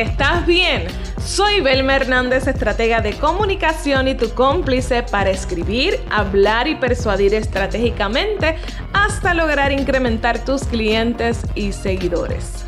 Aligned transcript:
¿estás 0.00 0.46
bien? 0.46 0.86
Soy 1.24 1.60
Belma 1.60 1.96
Hernández, 1.96 2.46
estratega 2.46 3.00
de 3.00 3.14
comunicación 3.14 4.06
y 4.06 4.14
tu 4.14 4.30
cómplice 4.30 5.02
para 5.02 5.30
escribir, 5.30 5.98
hablar 6.10 6.68
y 6.68 6.76
persuadir 6.76 7.34
estratégicamente 7.34 8.56
hasta 8.92 9.34
lograr 9.34 9.72
incrementar 9.72 10.44
tus 10.44 10.64
clientes 10.64 11.42
y 11.54 11.72
seguidores. 11.72 12.64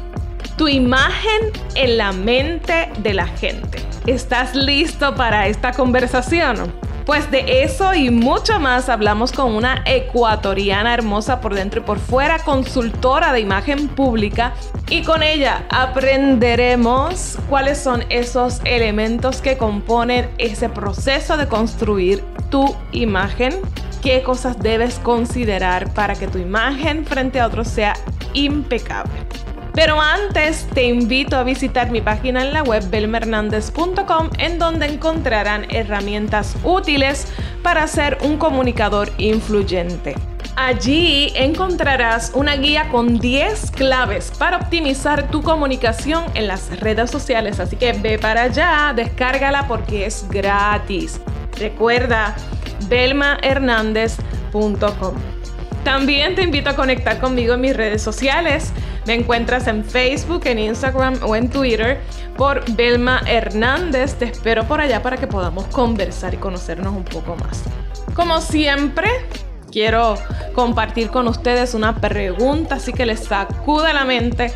Tu 0.56 0.68
imagen 0.68 1.52
en 1.76 1.96
la 1.96 2.12
mente 2.12 2.90
de 2.98 3.14
la 3.14 3.26
gente. 3.26 3.78
¿Estás 4.06 4.54
listo 4.54 5.14
para 5.14 5.46
esta 5.46 5.72
conversación? 5.72 6.72
Pues 7.06 7.30
de 7.30 7.62
eso 7.62 7.94
y 7.94 8.10
mucho 8.10 8.60
más 8.60 8.88
hablamos 8.88 9.32
con 9.32 9.54
una 9.54 9.82
ecuatoriana 9.86 10.94
hermosa 10.94 11.40
por 11.40 11.54
dentro 11.54 11.80
y 11.80 11.84
por 11.84 11.98
fuera, 11.98 12.38
consultora 12.40 13.32
de 13.32 13.40
imagen 13.40 13.88
pública 13.88 14.54
y 14.88 15.02
con 15.02 15.22
ella 15.22 15.64
aprenderemos 15.70 17.38
cuáles 17.48 17.78
son 17.78 18.04
esos 18.10 18.60
elementos 18.64 19.40
que 19.40 19.56
componen 19.56 20.30
ese 20.38 20.68
proceso 20.68 21.36
de 21.36 21.48
construir 21.48 22.24
tu 22.50 22.76
imagen, 22.92 23.60
qué 24.02 24.22
cosas 24.22 24.58
debes 24.58 24.98
considerar 24.98 25.92
para 25.94 26.14
que 26.14 26.28
tu 26.28 26.38
imagen 26.38 27.06
frente 27.06 27.40
a 27.40 27.46
otros 27.46 27.68
sea 27.68 27.94
impecable. 28.34 29.12
Pero 29.74 30.00
antes 30.00 30.66
te 30.74 30.84
invito 30.84 31.36
a 31.36 31.44
visitar 31.44 31.90
mi 31.90 32.00
página 32.00 32.42
en 32.42 32.52
la 32.52 32.62
web 32.62 32.88
belmernandez.com 32.90 34.30
en 34.38 34.58
donde 34.58 34.86
encontrarán 34.86 35.66
herramientas 35.70 36.56
útiles 36.64 37.28
para 37.62 37.86
ser 37.86 38.18
un 38.22 38.36
comunicador 38.36 39.12
influyente. 39.18 40.16
Allí 40.56 41.32
encontrarás 41.36 42.32
una 42.34 42.56
guía 42.56 42.88
con 42.90 43.18
10 43.18 43.70
claves 43.70 44.32
para 44.38 44.58
optimizar 44.58 45.30
tu 45.30 45.42
comunicación 45.42 46.24
en 46.34 46.48
las 46.48 46.80
redes 46.80 47.10
sociales. 47.10 47.60
Así 47.60 47.76
que 47.76 47.94
ve 47.94 48.18
para 48.18 48.42
allá, 48.42 48.92
descárgala 48.94 49.66
porque 49.66 50.04
es 50.04 50.28
gratis. 50.28 51.18
Recuerda, 51.58 52.36
belmahernandez.com. 52.88 55.14
También 55.84 56.34
te 56.34 56.42
invito 56.42 56.68
a 56.68 56.76
conectar 56.76 57.18
conmigo 57.20 57.54
en 57.54 57.62
mis 57.62 57.74
redes 57.74 58.02
sociales. 58.02 58.70
Me 59.06 59.14
encuentras 59.14 59.66
en 59.66 59.84
Facebook, 59.84 60.42
en 60.44 60.58
Instagram 60.58 61.18
o 61.22 61.34
en 61.34 61.48
Twitter 61.48 62.00
por 62.36 62.64
Belma 62.74 63.22
Hernández. 63.26 64.14
Te 64.14 64.26
espero 64.26 64.64
por 64.64 64.80
allá 64.80 65.02
para 65.02 65.16
que 65.16 65.26
podamos 65.26 65.66
conversar 65.66 66.34
y 66.34 66.36
conocernos 66.36 66.94
un 66.94 67.04
poco 67.04 67.36
más. 67.36 67.62
Como 68.14 68.40
siempre, 68.40 69.08
quiero 69.70 70.16
compartir 70.54 71.10
con 71.10 71.28
ustedes 71.28 71.74
una 71.74 71.96
pregunta 71.96 72.76
así 72.76 72.92
que 72.92 73.06
les 73.06 73.20
sacude 73.20 73.92
la 73.92 74.04
mente 74.04 74.52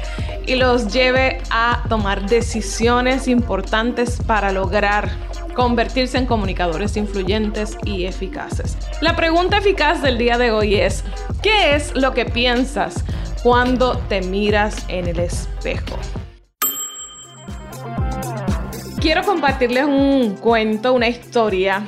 y 0.47 0.57
los 0.57 0.93
lleve 0.93 1.41
a 1.51 1.83
tomar 1.89 2.29
decisiones 2.29 3.29
importantes 3.29 4.19
para 4.27 4.53
lograr 4.53 5.11
convertirse 5.55 6.19
en 6.19 6.27
comunicadores 6.27 6.97
influyentes 6.97 7.79
y 7.85 8.05
eficaces. 8.05 8.77
La 9.01 9.17
pregunta 9.17 9.59
eficaz 9.59 10.03
del 10.03 10.19
día 10.19 10.37
de 10.37 10.51
hoy 10.51 10.75
es, 10.75 11.05
¿qué 11.43 11.77
es 11.77 11.95
lo 11.95 12.13
que 12.13 12.27
piensas 12.27 13.05
cuando 13.45 13.99
te 14.09 14.23
miras 14.23 14.87
en 14.89 15.07
el 15.07 15.21
espejo? 15.21 15.99
Quiero 19.03 19.23
compartirles 19.23 19.85
un 19.85 20.37
cuento, 20.37 20.95
una 20.95 21.09
historia 21.09 21.85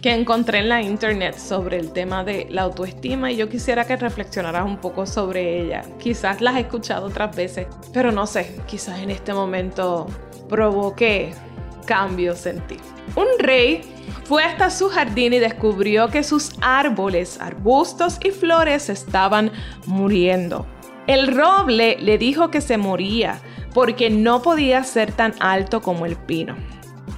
que 0.00 0.14
encontré 0.14 0.60
en 0.60 0.70
la 0.70 0.80
internet 0.80 1.36
sobre 1.36 1.78
el 1.78 1.92
tema 1.92 2.24
de 2.24 2.46
la 2.48 2.62
autoestima 2.62 3.30
y 3.30 3.36
yo 3.36 3.50
quisiera 3.50 3.84
que 3.84 3.96
reflexionaras 3.96 4.64
un 4.64 4.78
poco 4.78 5.04
sobre 5.04 5.60
ella. 5.60 5.84
Quizás 5.98 6.40
las 6.40 6.56
he 6.56 6.60
escuchado 6.60 7.08
otras 7.08 7.36
veces, 7.36 7.66
pero 7.92 8.10
no 8.10 8.26
sé, 8.26 8.56
quizás 8.66 9.00
en 9.00 9.10
este 9.10 9.34
momento 9.34 10.06
provoque 10.48 11.34
cambios 11.84 12.46
en 12.46 12.66
ti. 12.66 12.78
Un 13.14 13.26
rey 13.38 13.82
fue 14.24 14.42
hasta 14.42 14.70
su 14.70 14.88
jardín 14.88 15.34
y 15.34 15.38
descubrió 15.38 16.08
que 16.08 16.22
sus 16.22 16.52
árboles, 16.62 17.38
arbustos 17.42 18.18
y 18.24 18.30
flores 18.30 18.88
estaban 18.88 19.52
muriendo. 19.84 20.66
El 21.06 21.34
roble 21.34 21.98
le 22.00 22.16
dijo 22.16 22.50
que 22.50 22.62
se 22.62 22.78
moría 22.78 23.40
porque 23.74 24.08
no 24.08 24.40
podía 24.40 24.82
ser 24.84 25.12
tan 25.12 25.34
alto 25.40 25.82
como 25.82 26.06
el 26.06 26.16
pino. 26.16 26.56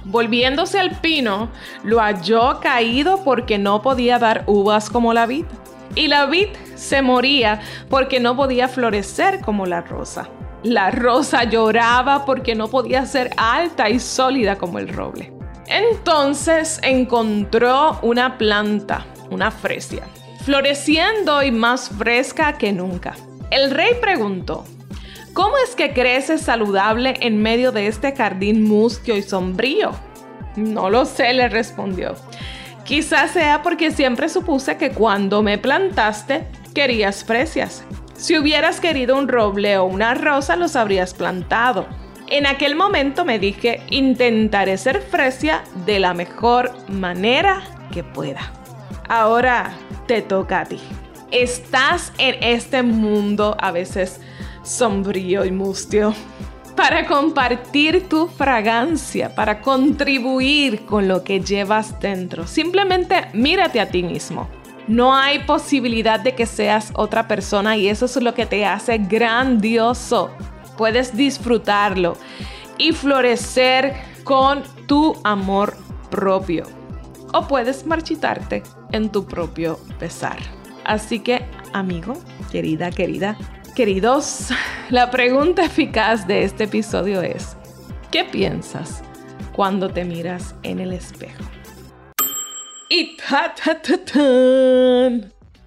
Volviéndose 0.03 0.79
al 0.79 0.99
pino, 0.99 1.49
lo 1.83 1.99
halló 1.99 2.59
caído 2.59 3.23
porque 3.23 3.57
no 3.57 3.81
podía 3.81 4.19
dar 4.19 4.43
uvas 4.47 4.89
como 4.89 5.13
la 5.13 5.25
vid. 5.25 5.45
Y 5.95 6.07
la 6.07 6.25
vid 6.25 6.47
se 6.75 7.01
moría 7.01 7.61
porque 7.89 8.19
no 8.19 8.35
podía 8.35 8.67
florecer 8.67 9.39
como 9.41 9.65
la 9.65 9.81
rosa. 9.81 10.29
La 10.63 10.91
rosa 10.91 11.45
lloraba 11.45 12.25
porque 12.25 12.55
no 12.55 12.67
podía 12.67 13.05
ser 13.05 13.31
alta 13.37 13.89
y 13.89 13.99
sólida 13.99 14.57
como 14.57 14.79
el 14.79 14.89
roble. 14.89 15.31
Entonces 15.67 16.79
encontró 16.83 17.99
una 18.01 18.37
planta, 18.37 19.05
una 19.29 19.51
fresia, 19.51 20.03
floreciendo 20.43 21.43
y 21.43 21.51
más 21.51 21.89
fresca 21.89 22.57
que 22.57 22.71
nunca. 22.73 23.13
El 23.51 23.71
rey 23.71 23.91
preguntó, 24.01 24.65
¿cómo 25.33 25.57
es 25.57 25.75
que 25.75 25.93
crece 25.93 26.37
saludable 26.37 27.15
en 27.21 27.41
medio 27.41 27.71
de 27.71 27.87
este 27.87 28.15
jardín 28.15 28.63
mustio 28.63 29.15
y 29.15 29.21
sombrío? 29.21 29.91
No 30.55 30.89
lo 30.89 31.05
sé, 31.05 31.33
le 31.33 31.49
respondió. 31.49 32.15
Quizás 32.83 33.31
sea 33.31 33.61
porque 33.63 33.91
siempre 33.91 34.29
supuse 34.29 34.77
que 34.77 34.91
cuando 34.91 35.43
me 35.43 35.57
plantaste 35.57 36.47
querías 36.73 37.23
fresias 37.23 37.83
si 38.17 38.35
hubieras 38.35 38.81
querido 38.81 39.15
un 39.15 39.27
roble 39.27 39.77
o 39.77 39.85
una 39.85 40.15
rosa, 40.15 40.55
los 40.55 40.75
habrías 40.75 41.13
plantado. 41.13 41.85
En 42.29 42.47
aquel 42.47 42.75
momento 42.75 43.25
me 43.25 43.37
dije, 43.37 43.81
intentaré 43.91 44.77
ser 44.79 45.01
fresia 45.01 45.63
de 45.85 45.99
la 45.99 46.15
mejor 46.15 46.71
manera 46.89 47.61
que 47.93 48.03
pueda. 48.03 48.51
Ahora 49.07 49.71
te 50.07 50.23
toca 50.23 50.61
a 50.61 50.65
ti. 50.65 50.79
Estás 51.31 52.13
en 52.17 52.41
este 52.41 52.83
mundo 52.83 53.57
a 53.59 53.71
veces 53.71 54.21
sombrío 54.63 55.43
y 55.43 55.51
mustio 55.51 56.13
para 56.77 57.05
compartir 57.05 58.07
tu 58.07 58.27
fragancia, 58.27 59.35
para 59.35 59.61
contribuir 59.61 60.85
con 60.85 61.09
lo 61.09 61.25
que 61.25 61.41
llevas 61.41 61.99
dentro. 61.99 62.47
Simplemente 62.47 63.27
mírate 63.33 63.81
a 63.81 63.89
ti 63.89 64.03
mismo. 64.03 64.47
No 64.87 65.13
hay 65.13 65.39
posibilidad 65.39 66.17
de 66.17 66.33
que 66.33 66.45
seas 66.45 66.91
otra 66.93 67.27
persona 67.27 67.75
y 67.75 67.89
eso 67.89 68.05
es 68.05 68.15
lo 68.17 68.33
que 68.33 68.45
te 68.45 68.65
hace 68.65 68.97
grandioso. 68.97 70.29
Puedes 70.77 71.17
disfrutarlo 71.17 72.15
y 72.77 72.93
florecer 72.93 73.95
con 74.23 74.63
tu 74.85 75.19
amor 75.25 75.75
propio. 76.09 76.67
O 77.33 77.47
puedes 77.49 77.85
marchitarte 77.85 78.63
en 78.93 79.09
tu 79.09 79.25
propio 79.25 79.77
pesar. 79.99 80.56
Así 80.87 81.19
que, 81.19 81.45
amigo, 81.73 82.13
querida, 82.49 82.91
querida, 82.91 83.37
queridos, 83.75 84.47
la 84.89 85.11
pregunta 85.11 85.65
eficaz 85.65 86.25
de 86.25 86.43
este 86.43 86.63
episodio 86.63 87.21
es, 87.21 87.57
¿qué 88.09 88.23
piensas 88.23 89.03
cuando 89.51 89.89
te 89.89 90.05
miras 90.05 90.55
en 90.63 90.79
el 90.79 90.93
espejo? 90.93 91.43
Y 92.89 93.17
ta, 93.17 93.53
ta, 93.53 93.81
ta, 93.81 93.97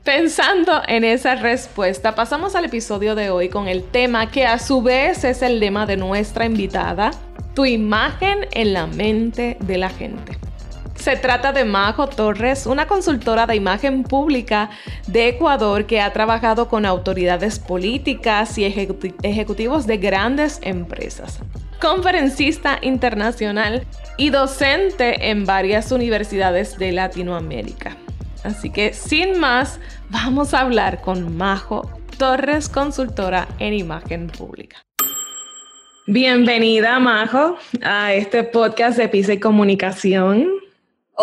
Pensando 0.05 0.81
en 0.89 1.05
esa 1.05 1.35
respuesta, 1.35 2.15
pasamos 2.15 2.55
al 2.55 2.65
episodio 2.65 3.15
de 3.15 3.29
hoy 3.29 3.51
con 3.51 3.69
el 3.69 3.85
tema 3.85 4.31
que 4.31 4.47
a 4.47 4.59
su 4.59 4.81
vez 4.81 5.23
es 5.25 5.43
el 5.43 5.61
lema 5.61 5.85
de 5.85 5.99
nuestra 5.99 6.47
invitada, 6.47 7.11
tu 7.55 7.67
imagen 7.67 8.47
en 8.53 8.73
la 8.73 8.87
mente 8.87 9.59
de 9.61 9.77
la 9.77 9.91
gente. 9.91 10.50
Se 11.01 11.17
trata 11.17 11.53
de 11.53 11.65
Majo 11.65 12.09
Torres, 12.09 12.67
una 12.67 12.87
consultora 12.87 13.47
de 13.47 13.57
imagen 13.57 14.03
pública 14.03 14.69
de 15.07 15.29
Ecuador 15.29 15.87
que 15.87 16.01
ha 16.01 16.13
trabajado 16.13 16.69
con 16.69 16.85
autoridades 16.85 17.59
políticas 17.59 18.59
y 18.59 18.67
ejecutivos 18.67 19.87
de 19.87 19.97
grandes 19.97 20.61
empresas 20.63 21.41
conferencista 21.81 22.79
internacional 22.83 23.87
y 24.19 24.29
docente 24.29 25.31
en 25.31 25.47
varias 25.47 25.91
universidades 25.91 26.77
de 26.77 26.93
Latinoamérica. 26.93 27.97
Así 28.45 28.71
que 28.71 28.93
sin 28.93 29.41
más, 29.41 29.81
vamos 30.11 30.53
a 30.53 30.61
hablar 30.61 31.01
con 31.01 31.37
Majo 31.39 31.91
Torres, 32.19 32.69
consultora 32.69 33.49
en 33.59 33.73
imagen 33.73 34.27
pública. 34.27 34.77
Bienvenida, 36.07 36.99
Majo, 36.99 37.57
a 37.83 38.13
este 38.13 38.45
podcast 38.45 38.99
de 38.99 39.09
Pisa 39.09 39.33
y 39.33 39.41
Comunicación. 39.41 40.70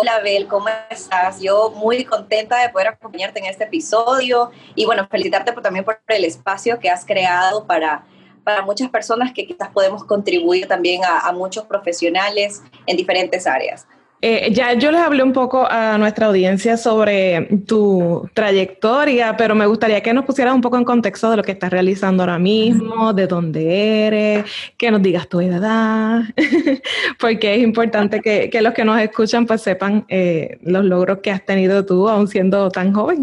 Hola, 0.00 0.20
Bel, 0.20 0.46
¿cómo 0.46 0.66
estás? 0.90 1.40
Yo 1.40 1.72
muy 1.74 2.04
contenta 2.04 2.62
de 2.62 2.68
poder 2.68 2.86
acompañarte 2.86 3.40
en 3.40 3.46
este 3.46 3.64
episodio 3.64 4.52
y 4.76 4.86
bueno, 4.86 5.08
felicitarte 5.10 5.50
también 5.60 5.84
por 5.84 5.98
el 6.06 6.24
espacio 6.24 6.78
que 6.78 6.88
has 6.88 7.04
creado 7.04 7.66
para 7.66 8.04
para 8.44 8.62
muchas 8.62 8.88
personas 8.90 9.32
que 9.34 9.44
quizás 9.44 9.68
podemos 9.70 10.04
contribuir 10.04 10.68
también 10.68 11.02
a, 11.04 11.30
muchos 11.32 11.66
profesionales 11.66 12.62
en 12.86 12.96
diferentes 12.96 13.46
áreas. 13.46 13.86
Eh, 14.20 14.52
ya 14.52 14.74
yo 14.74 14.90
les 14.90 15.00
hablé 15.00 15.22
un 15.22 15.32
poco 15.32 15.64
a 15.70 15.96
nuestra 15.96 16.26
audiencia 16.26 16.76
sobre 16.76 17.48
tu 17.66 18.28
trayectoria, 18.34 19.36
pero 19.36 19.54
me 19.54 19.64
gustaría 19.66 20.02
que 20.02 20.12
nos 20.12 20.24
pusieras 20.24 20.54
un 20.54 20.60
poco 20.60 20.76
en 20.76 20.84
contexto 20.84 21.30
de 21.30 21.36
lo 21.36 21.44
que 21.44 21.52
estás 21.52 21.70
realizando 21.70 22.24
ahora 22.24 22.38
mismo, 22.38 23.12
de 23.12 23.28
dónde 23.28 24.06
eres, 24.06 24.44
que 24.76 24.90
nos 24.90 25.02
digas 25.02 25.28
tu 25.28 25.40
edad, 25.40 26.22
porque 27.20 27.54
es 27.54 27.62
importante 27.62 28.20
que, 28.20 28.50
los 28.60 28.74
que 28.74 28.84
nos 28.84 29.00
escuchan 29.00 29.46
pues 29.46 29.62
sepan 29.62 30.04
eh, 30.08 30.58
los 30.62 30.84
logros 30.84 31.18
que 31.18 31.30
has 31.30 31.44
tenido 31.44 31.86
tú 31.86 32.08
aún 32.08 32.26
siendo 32.26 32.70
tan 32.70 32.92
joven. 32.92 33.22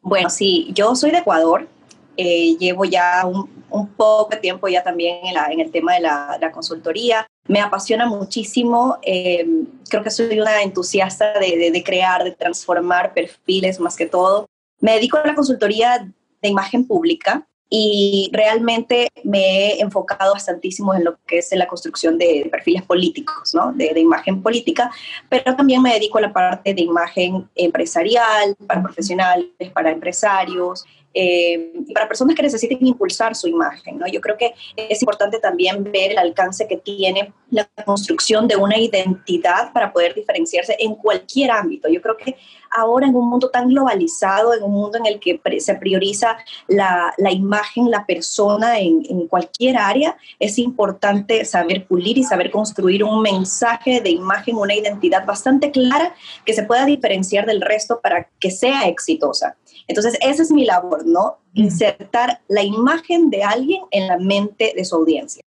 Bueno, 0.00 0.30
sí, 0.30 0.70
yo 0.72 0.94
soy 0.94 1.10
de 1.10 1.18
Ecuador, 1.18 1.66
eh, 2.22 2.54
llevo 2.58 2.84
ya 2.84 3.24
un, 3.24 3.48
poco 3.96 4.28
de 4.30 4.36
tiempo 4.36 4.68
ya 4.68 4.82
también 4.82 5.20
en, 5.24 5.58
el 5.58 5.70
tema 5.70 5.94
de 5.94 6.00
la, 6.00 6.50
consultoría. 6.52 7.26
Me 7.48 7.62
apasiona 7.62 8.04
muchísimo, 8.04 8.98
eh, 9.00 9.46
creo 9.88 10.02
que 10.02 10.10
soy 10.10 10.38
una 10.38 10.60
entusiasta 10.62 11.32
de, 11.38 11.82
crear, 11.82 12.22
de 12.22 12.32
transformar 12.32 13.14
perfiles 13.14 13.80
más 13.80 13.96
que 13.96 14.04
todo. 14.04 14.44
Me 14.80 14.92
dedico 14.92 15.16
a 15.16 15.26
la 15.26 15.34
consultoría 15.34 16.12
de 16.42 16.48
imagen 16.48 16.86
pública 16.86 17.46
y 17.70 18.28
realmente 18.34 19.08
me 19.24 19.38
he 19.38 19.80
enfocado 19.80 20.34
bastantísimo 20.34 20.92
en 20.92 21.04
lo 21.04 21.18
que 21.26 21.38
es 21.38 21.50
la 21.52 21.68
construcción 21.68 22.18
de 22.18 22.48
perfiles 22.50 22.82
políticos, 22.82 23.54
¿no? 23.54 23.72
de, 23.72 23.94
de, 23.94 24.00
imagen 24.00 24.42
política, 24.42 24.90
pero 25.30 25.56
también 25.56 25.80
me 25.80 25.94
dedico 25.94 26.18
a 26.18 26.22
la 26.22 26.32
parte 26.32 26.74
de 26.74 26.82
imagen 26.82 27.48
empresarial, 27.54 28.56
para 28.66 28.82
profesionales, 28.82 29.46
para 29.72 29.92
empresarios, 29.92 30.84
eh, 31.12 31.72
para 31.92 32.06
personas 32.06 32.36
que 32.36 32.42
necesiten 32.42 32.86
impulsar 32.86 33.34
su 33.34 33.48
imagen. 33.48 33.98
¿no? 33.98 34.06
Yo 34.06 34.20
creo 34.20 34.36
que 34.36 34.54
es 34.76 35.02
importante 35.02 35.38
también 35.38 35.82
ver 35.84 36.12
el 36.12 36.18
alcance 36.18 36.68
que 36.68 36.76
tiene 36.76 37.32
la 37.50 37.68
construcción 37.84 38.46
de 38.46 38.56
una 38.56 38.78
identidad 38.78 39.72
para 39.72 39.92
poder 39.92 40.14
diferenciarse 40.14 40.76
en 40.78 40.94
cualquier 40.94 41.50
ámbito. 41.50 41.88
Yo 41.88 42.00
creo 42.00 42.16
que 42.16 42.36
ahora 42.70 43.06
en 43.06 43.16
un 43.16 43.28
mundo 43.28 43.50
tan 43.50 43.68
globalizado, 43.68 44.54
en 44.54 44.62
un 44.62 44.72
mundo 44.72 44.98
en 44.98 45.06
el 45.06 45.18
que 45.18 45.40
se 45.58 45.74
prioriza 45.74 46.36
la, 46.68 47.12
la 47.18 47.32
imagen, 47.32 47.90
la 47.90 48.06
persona 48.06 48.78
en, 48.78 49.02
en, 49.08 49.26
cualquier 49.26 49.76
área, 49.76 50.16
es 50.38 50.58
importante 50.58 51.44
saber 51.44 51.86
pulir 51.86 52.18
y 52.18 52.22
saber 52.22 52.50
construir 52.50 53.02
un 53.02 53.20
mensaje 53.20 54.00
de 54.00 54.10
imagen, 54.10 54.56
una 54.56 54.74
identidad 54.74 55.26
bastante 55.26 55.72
clara 55.72 56.14
que 56.44 56.52
se 56.52 56.62
pueda 56.62 56.84
diferenciar 56.84 57.46
del 57.46 57.60
resto 57.60 58.00
para 58.00 58.28
que 58.38 58.50
sea 58.50 58.86
exitosa. 58.86 59.56
Entonces, 59.88 60.18
esa 60.20 60.42
es 60.42 60.50
mi 60.50 60.64
labor, 60.64 61.06
¿no? 61.06 61.38
Insertar 61.54 62.40
la 62.48 62.62
imagen 62.62 63.30
de 63.30 63.42
alguien 63.42 63.82
en 63.90 64.06
la 64.06 64.18
mente 64.18 64.72
de 64.76 64.84
su 64.84 64.96
audiencia. 64.96 65.42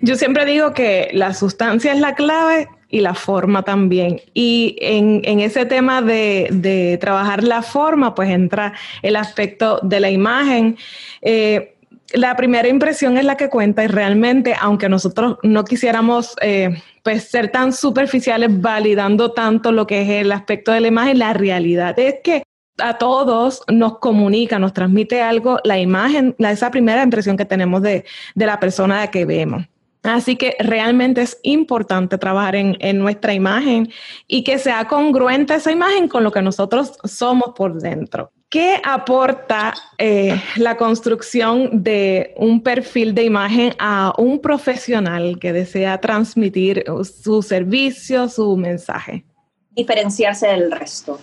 Yo 0.00 0.14
siempre 0.14 0.44
digo 0.44 0.72
que 0.74 1.10
la 1.12 1.34
sustancia 1.34 1.92
es 1.92 1.98
la 1.98 2.14
clave 2.14 2.68
y 2.88 3.00
la 3.00 3.14
forma 3.14 3.62
también. 3.62 4.20
Y 4.32 4.76
en, 4.80 5.40
ese 5.40 5.66
tema 5.66 6.02
de, 6.02 6.98
trabajar 7.00 7.42
la 7.42 7.62
forma, 7.62 8.14
pues 8.14 8.30
entra 8.30 8.74
el 9.02 9.16
aspecto 9.16 9.80
de 9.82 10.00
la 10.00 10.10
imagen. 10.10 10.76
Eh, 11.20 11.74
la 12.14 12.36
primera 12.36 12.68
impresión 12.68 13.18
es 13.18 13.24
la 13.24 13.36
que 13.36 13.50
cuenta 13.50 13.84
y 13.84 13.88
realmente, 13.88 14.54
aunque 14.58 14.88
nosotros 14.88 15.36
no 15.42 15.64
quisiéramos 15.64 16.36
eh, 16.40 16.80
pues 17.02 17.24
ser 17.24 17.50
tan 17.50 17.72
superficiales 17.72 18.60
validando 18.60 19.32
tanto 19.32 19.72
lo 19.72 19.86
que 19.86 20.02
es 20.02 20.08
el 20.08 20.32
aspecto 20.32 20.72
de 20.72 20.80
la 20.80 20.88
imagen, 20.88 21.18
la 21.18 21.34
realidad 21.34 21.98
es 21.98 22.16
que 22.22 22.44
a 22.78 22.98
todos 22.98 23.62
nos 23.70 23.98
comunica, 23.98 24.58
nos 24.58 24.72
transmite 24.72 25.20
algo, 25.20 25.58
la 25.64 25.78
imagen, 25.78 26.34
la, 26.38 26.52
esa 26.52 26.70
primera 26.70 27.02
impresión 27.02 27.36
que 27.36 27.44
tenemos 27.44 27.82
de, 27.82 28.04
la 28.34 28.60
persona 28.60 29.10
que 29.10 29.24
vemos. 29.24 29.64
Así 30.02 30.36
que 30.36 30.56
realmente 30.60 31.22
es 31.22 31.38
importante 31.42 32.18
trabajar 32.18 32.54
en, 32.56 32.98
nuestra 32.98 33.34
imagen 33.34 33.90
y 34.26 34.44
que 34.44 34.58
sea 34.58 34.86
congruente 34.86 35.54
esa 35.54 35.72
imagen 35.72 36.08
con 36.08 36.24
lo 36.24 36.30
que 36.30 36.40
nosotros 36.40 36.92
somos 37.04 37.52
por 37.54 37.80
dentro. 37.80 38.30
¿Qué 38.48 38.80
aporta 38.82 39.74
eh, 39.98 40.40
la 40.56 40.76
construcción 40.76 41.82
de 41.82 42.32
un 42.38 42.62
perfil 42.62 43.14
de 43.14 43.24
imagen 43.24 43.74
a 43.78 44.14
un 44.16 44.40
profesional 44.40 45.38
que 45.38 45.52
desea 45.52 46.00
transmitir 46.00 46.84
su 47.04 47.42
servicio, 47.42 48.28
su 48.28 48.56
mensaje? 48.56 49.26
Diferenciarse 49.72 50.46
del 50.46 50.70
resto 50.70 51.18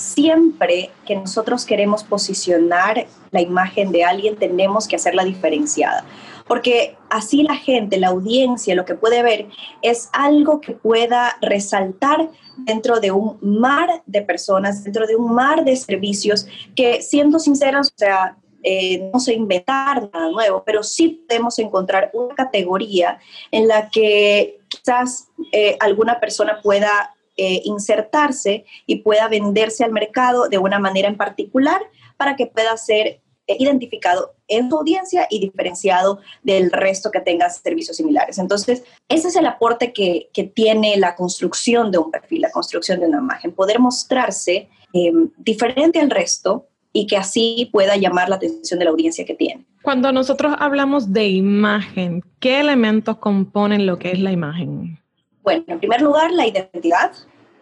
siempre 0.00 0.90
que 1.06 1.14
nosotros 1.14 1.64
queremos 1.64 2.02
posicionar 2.02 3.06
la 3.30 3.40
imagen 3.40 3.92
de 3.92 4.02
alguien, 4.02 4.36
tenemos 4.36 4.88
que 4.88 4.96
hacerla 4.96 5.24
diferenciada. 5.24 6.04
Porque 6.48 6.96
así 7.10 7.42
la 7.42 7.54
gente, 7.54 7.98
la 7.98 8.08
audiencia, 8.08 8.74
lo 8.74 8.84
que 8.84 8.94
puede 8.94 9.22
ver 9.22 9.46
es 9.82 10.08
algo 10.12 10.60
que 10.60 10.72
pueda 10.72 11.36
resaltar 11.42 12.30
dentro 12.56 12.98
de 12.98 13.12
un 13.12 13.38
mar 13.42 14.02
de 14.06 14.22
personas, 14.22 14.82
dentro 14.82 15.06
de 15.06 15.16
un 15.16 15.34
mar 15.34 15.64
de 15.64 15.76
servicios 15.76 16.46
que, 16.74 17.02
siendo 17.02 17.38
sinceros, 17.38 17.88
o 17.88 17.98
sea, 17.98 18.36
eh, 18.62 19.10
no 19.12 19.20
sé 19.20 19.34
inventar 19.34 20.10
nada 20.12 20.30
nuevo, 20.30 20.62
pero 20.64 20.82
sí 20.82 21.24
podemos 21.28 21.58
encontrar 21.58 22.10
una 22.14 22.34
categoría 22.34 23.18
en 23.50 23.68
la 23.68 23.90
que 23.90 24.60
quizás 24.68 25.28
eh, 25.52 25.76
alguna 25.80 26.20
persona 26.20 26.60
pueda 26.62 27.14
eh, 27.42 27.62
insertarse 27.64 28.66
y 28.84 28.96
pueda 28.96 29.26
venderse 29.26 29.82
al 29.82 29.92
mercado 29.92 30.50
de 30.50 30.58
una 30.58 30.78
manera 30.78 31.08
en 31.08 31.16
particular 31.16 31.80
para 32.18 32.36
que 32.36 32.44
pueda 32.44 32.76
ser 32.76 33.06
eh, 33.46 33.56
identificado 33.58 34.34
en 34.46 34.68
su 34.68 34.76
audiencia 34.76 35.26
y 35.30 35.40
diferenciado 35.40 36.18
del 36.42 36.70
resto 36.70 37.10
que 37.10 37.22
tenga 37.22 37.48
servicios 37.48 37.96
similares. 37.96 38.36
Entonces, 38.36 38.84
ese 39.08 39.28
es 39.28 39.36
el 39.36 39.46
aporte 39.46 39.94
que, 39.94 40.28
tiene 40.54 40.98
la 40.98 41.16
construcción 41.16 41.90
de 41.90 41.96
un 41.96 42.10
perfil, 42.10 42.42
la 42.42 42.50
construcción 42.50 43.00
de 43.00 43.06
una 43.06 43.20
imagen, 43.20 43.52
poder 43.52 43.78
mostrarse 43.78 44.68
em, 44.92 45.30
diferente 45.38 45.98
al 45.98 46.10
resto 46.10 46.66
y 46.92 47.06
que 47.06 47.16
así 47.16 47.70
pueda 47.72 47.96
llamar 47.96 48.28
la 48.28 48.36
atención 48.36 48.78
de 48.78 48.84
la 48.84 48.90
audiencia 48.90 49.24
que 49.24 49.34
tiene. 49.34 49.64
Cuando 49.80 50.12
nosotros 50.12 50.54
hablamos 50.58 51.10
de 51.14 51.26
imagen, 51.26 52.22
¿qué 52.38 52.60
elementos 52.60 53.16
componen 53.16 53.86
lo 53.86 53.98
que 53.98 54.12
es 54.12 54.18
la 54.18 54.30
imagen? 54.30 55.00
Bueno, 55.42 55.64
en 55.68 55.78
primer 55.78 56.02
lugar, 56.02 56.30
la 56.32 56.46
identidad. 56.46 57.12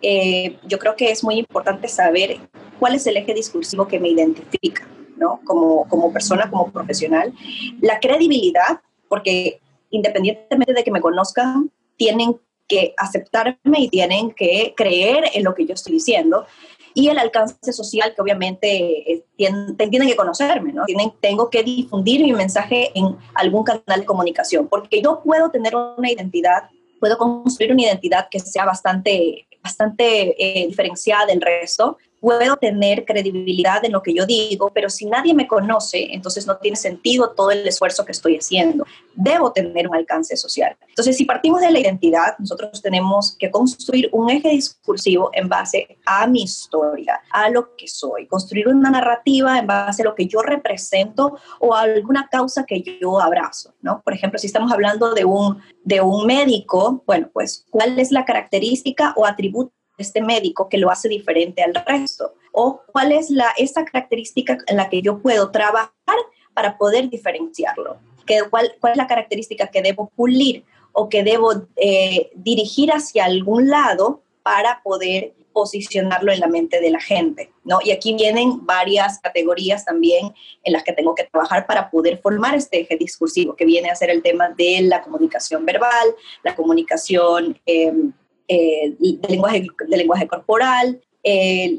Eh, 0.02 0.58
yo 0.66 0.78
creo 0.78 0.96
que 0.96 1.10
es 1.10 1.24
muy 1.24 1.36
importante 1.36 1.88
saber 1.88 2.38
cuál 2.78 2.94
es 2.94 3.06
el 3.06 3.16
eje 3.16 3.34
discursivo 3.34 3.88
que 3.88 3.98
me 3.98 4.08
identifica, 4.08 4.86
¿no? 5.16 5.40
Como, 5.44 5.88
como 5.88 6.12
persona, 6.12 6.50
como 6.50 6.70
profesional. 6.70 7.32
La 7.80 7.98
credibilidad, 7.98 8.80
porque 9.08 9.60
independientemente 9.90 10.72
de 10.72 10.84
que 10.84 10.90
me 10.90 11.00
conozcan, 11.00 11.70
tienen 11.96 12.38
que 12.68 12.94
aceptarme 12.96 13.78
y 13.78 13.88
tienen 13.88 14.30
que 14.30 14.74
creer 14.76 15.24
en 15.32 15.42
lo 15.42 15.54
que 15.54 15.66
yo 15.66 15.74
estoy 15.74 15.94
diciendo. 15.94 16.46
Y 16.94 17.08
el 17.08 17.18
alcance 17.18 17.72
social, 17.72 18.14
que 18.14 18.22
obviamente 18.22 19.12
eh, 19.12 19.24
tienen, 19.36 19.76
tienen, 19.76 20.08
que 20.08 20.16
conocerme, 20.16 20.72
¿no? 20.72 20.84
Tienen, 20.84 21.12
tengo 21.20 21.48
que 21.48 21.62
difundir 21.62 22.22
mi 22.22 22.32
mensaje 22.32 22.90
en 22.94 23.16
algún 23.34 23.64
canal 23.64 24.00
de 24.00 24.04
comunicación, 24.04 24.68
porque 24.68 25.00
yo 25.00 25.22
puedo 25.22 25.50
tener 25.50 25.74
una 25.74 26.10
identidad 26.10 26.64
puedo 26.98 27.18
construir 27.18 27.72
una 27.72 27.82
identidad 27.82 28.28
que 28.30 28.40
sea 28.40 28.64
bastante, 28.64 29.46
bastante 29.62 30.34
eh, 30.38 30.66
diferenciada 30.66 31.26
del 31.26 31.40
resto 31.40 31.98
puedo 32.20 32.56
tener 32.56 33.04
credibilidad 33.04 33.84
en 33.84 33.92
lo 33.92 34.02
que 34.02 34.14
yo 34.14 34.26
digo, 34.26 34.70
pero 34.74 34.88
si 34.90 35.06
nadie 35.06 35.34
me 35.34 35.46
conoce, 35.46 36.08
entonces 36.10 36.46
no 36.46 36.56
tiene 36.58 36.76
sentido 36.76 37.30
todo 37.30 37.50
el 37.50 37.66
esfuerzo 37.66 38.04
que 38.04 38.12
estoy 38.12 38.36
haciendo. 38.36 38.84
Debo 39.14 39.52
tener 39.52 39.88
un 39.88 39.94
alcance 39.94 40.36
social. 40.36 40.76
Entonces, 40.88 41.16
si 41.16 41.24
partimos 41.24 41.60
de 41.60 41.70
la 41.70 41.78
identidad, 41.78 42.36
nosotros 42.38 42.82
tenemos 42.82 43.36
que 43.38 43.50
construir 43.50 44.08
un 44.12 44.30
eje 44.30 44.50
discursivo 44.50 45.30
en 45.32 45.48
base 45.48 45.98
a 46.06 46.26
mi 46.26 46.42
historia, 46.42 47.20
a 47.30 47.50
lo 47.50 47.76
que 47.76 47.88
soy, 47.88 48.26
construir 48.26 48.68
una 48.68 48.90
narrativa 48.90 49.58
en 49.58 49.66
base 49.66 50.02
a 50.02 50.06
lo 50.06 50.14
que 50.14 50.26
yo 50.26 50.42
represento 50.42 51.38
o 51.60 51.74
a 51.74 51.82
alguna 51.82 52.28
causa 52.30 52.64
que 52.64 52.82
yo 53.00 53.20
abrazo, 53.20 53.74
¿no? 53.80 54.02
Por 54.02 54.14
ejemplo, 54.14 54.38
si 54.38 54.46
estamos 54.46 54.72
hablando 54.72 55.14
de 55.14 55.24
un, 55.24 55.60
de 55.84 56.00
un 56.00 56.26
médico, 56.26 57.02
bueno, 57.06 57.30
pues, 57.32 57.66
¿cuál 57.70 57.98
es 57.98 58.10
la 58.10 58.24
característica 58.24 59.12
o 59.16 59.26
atributo 59.26 59.72
este 59.98 60.22
médico 60.22 60.68
que 60.68 60.78
lo 60.78 60.90
hace 60.90 61.08
diferente 61.08 61.62
al 61.62 61.74
resto? 61.74 62.34
¿O 62.52 62.82
cuál 62.92 63.12
es 63.12 63.30
la, 63.30 63.52
esa 63.56 63.84
característica 63.84 64.58
en 64.66 64.76
la 64.76 64.88
que 64.88 65.02
yo 65.02 65.18
puedo 65.18 65.50
trabajar 65.50 65.90
para 66.54 66.78
poder 66.78 67.10
diferenciarlo? 67.10 67.98
¿Qué, 68.26 68.40
cuál, 68.48 68.74
¿Cuál 68.80 68.92
es 68.92 68.96
la 68.96 69.06
característica 69.06 69.68
que 69.68 69.82
debo 69.82 70.10
pulir 70.14 70.64
o 70.92 71.08
que 71.08 71.22
debo 71.22 71.52
eh, 71.76 72.30
dirigir 72.34 72.90
hacia 72.92 73.24
algún 73.24 73.68
lado 73.68 74.22
para 74.42 74.82
poder 74.82 75.34
posicionarlo 75.58 76.30
en 76.30 76.38
la 76.38 76.46
mente 76.46 76.80
de 76.80 76.90
la 76.90 77.00
gente, 77.00 77.50
¿no? 77.64 77.78
Y 77.82 77.90
aquí 77.90 78.14
vienen 78.14 78.64
varias 78.64 79.18
categorías 79.18 79.84
también 79.84 80.32
en 80.62 80.72
las 80.72 80.84
que 80.84 80.92
tengo 80.92 81.16
que 81.16 81.24
trabajar 81.24 81.66
para 81.66 81.90
poder 81.90 82.18
formar 82.18 82.54
este 82.54 82.80
eje 82.80 82.96
discursivo, 82.96 83.56
que 83.56 83.64
viene 83.64 83.90
a 83.90 83.96
ser 83.96 84.10
el 84.10 84.22
tema 84.22 84.50
de 84.50 84.82
la 84.82 85.02
comunicación 85.02 85.66
verbal, 85.66 86.14
la 86.44 86.54
comunicación 86.54 87.58
em, 87.66 88.12
eh, 88.48 88.96
de, 88.98 89.28
lenguaje, 89.28 89.66
de 89.86 89.96
lenguaje 89.96 90.26
corporal, 90.26 91.00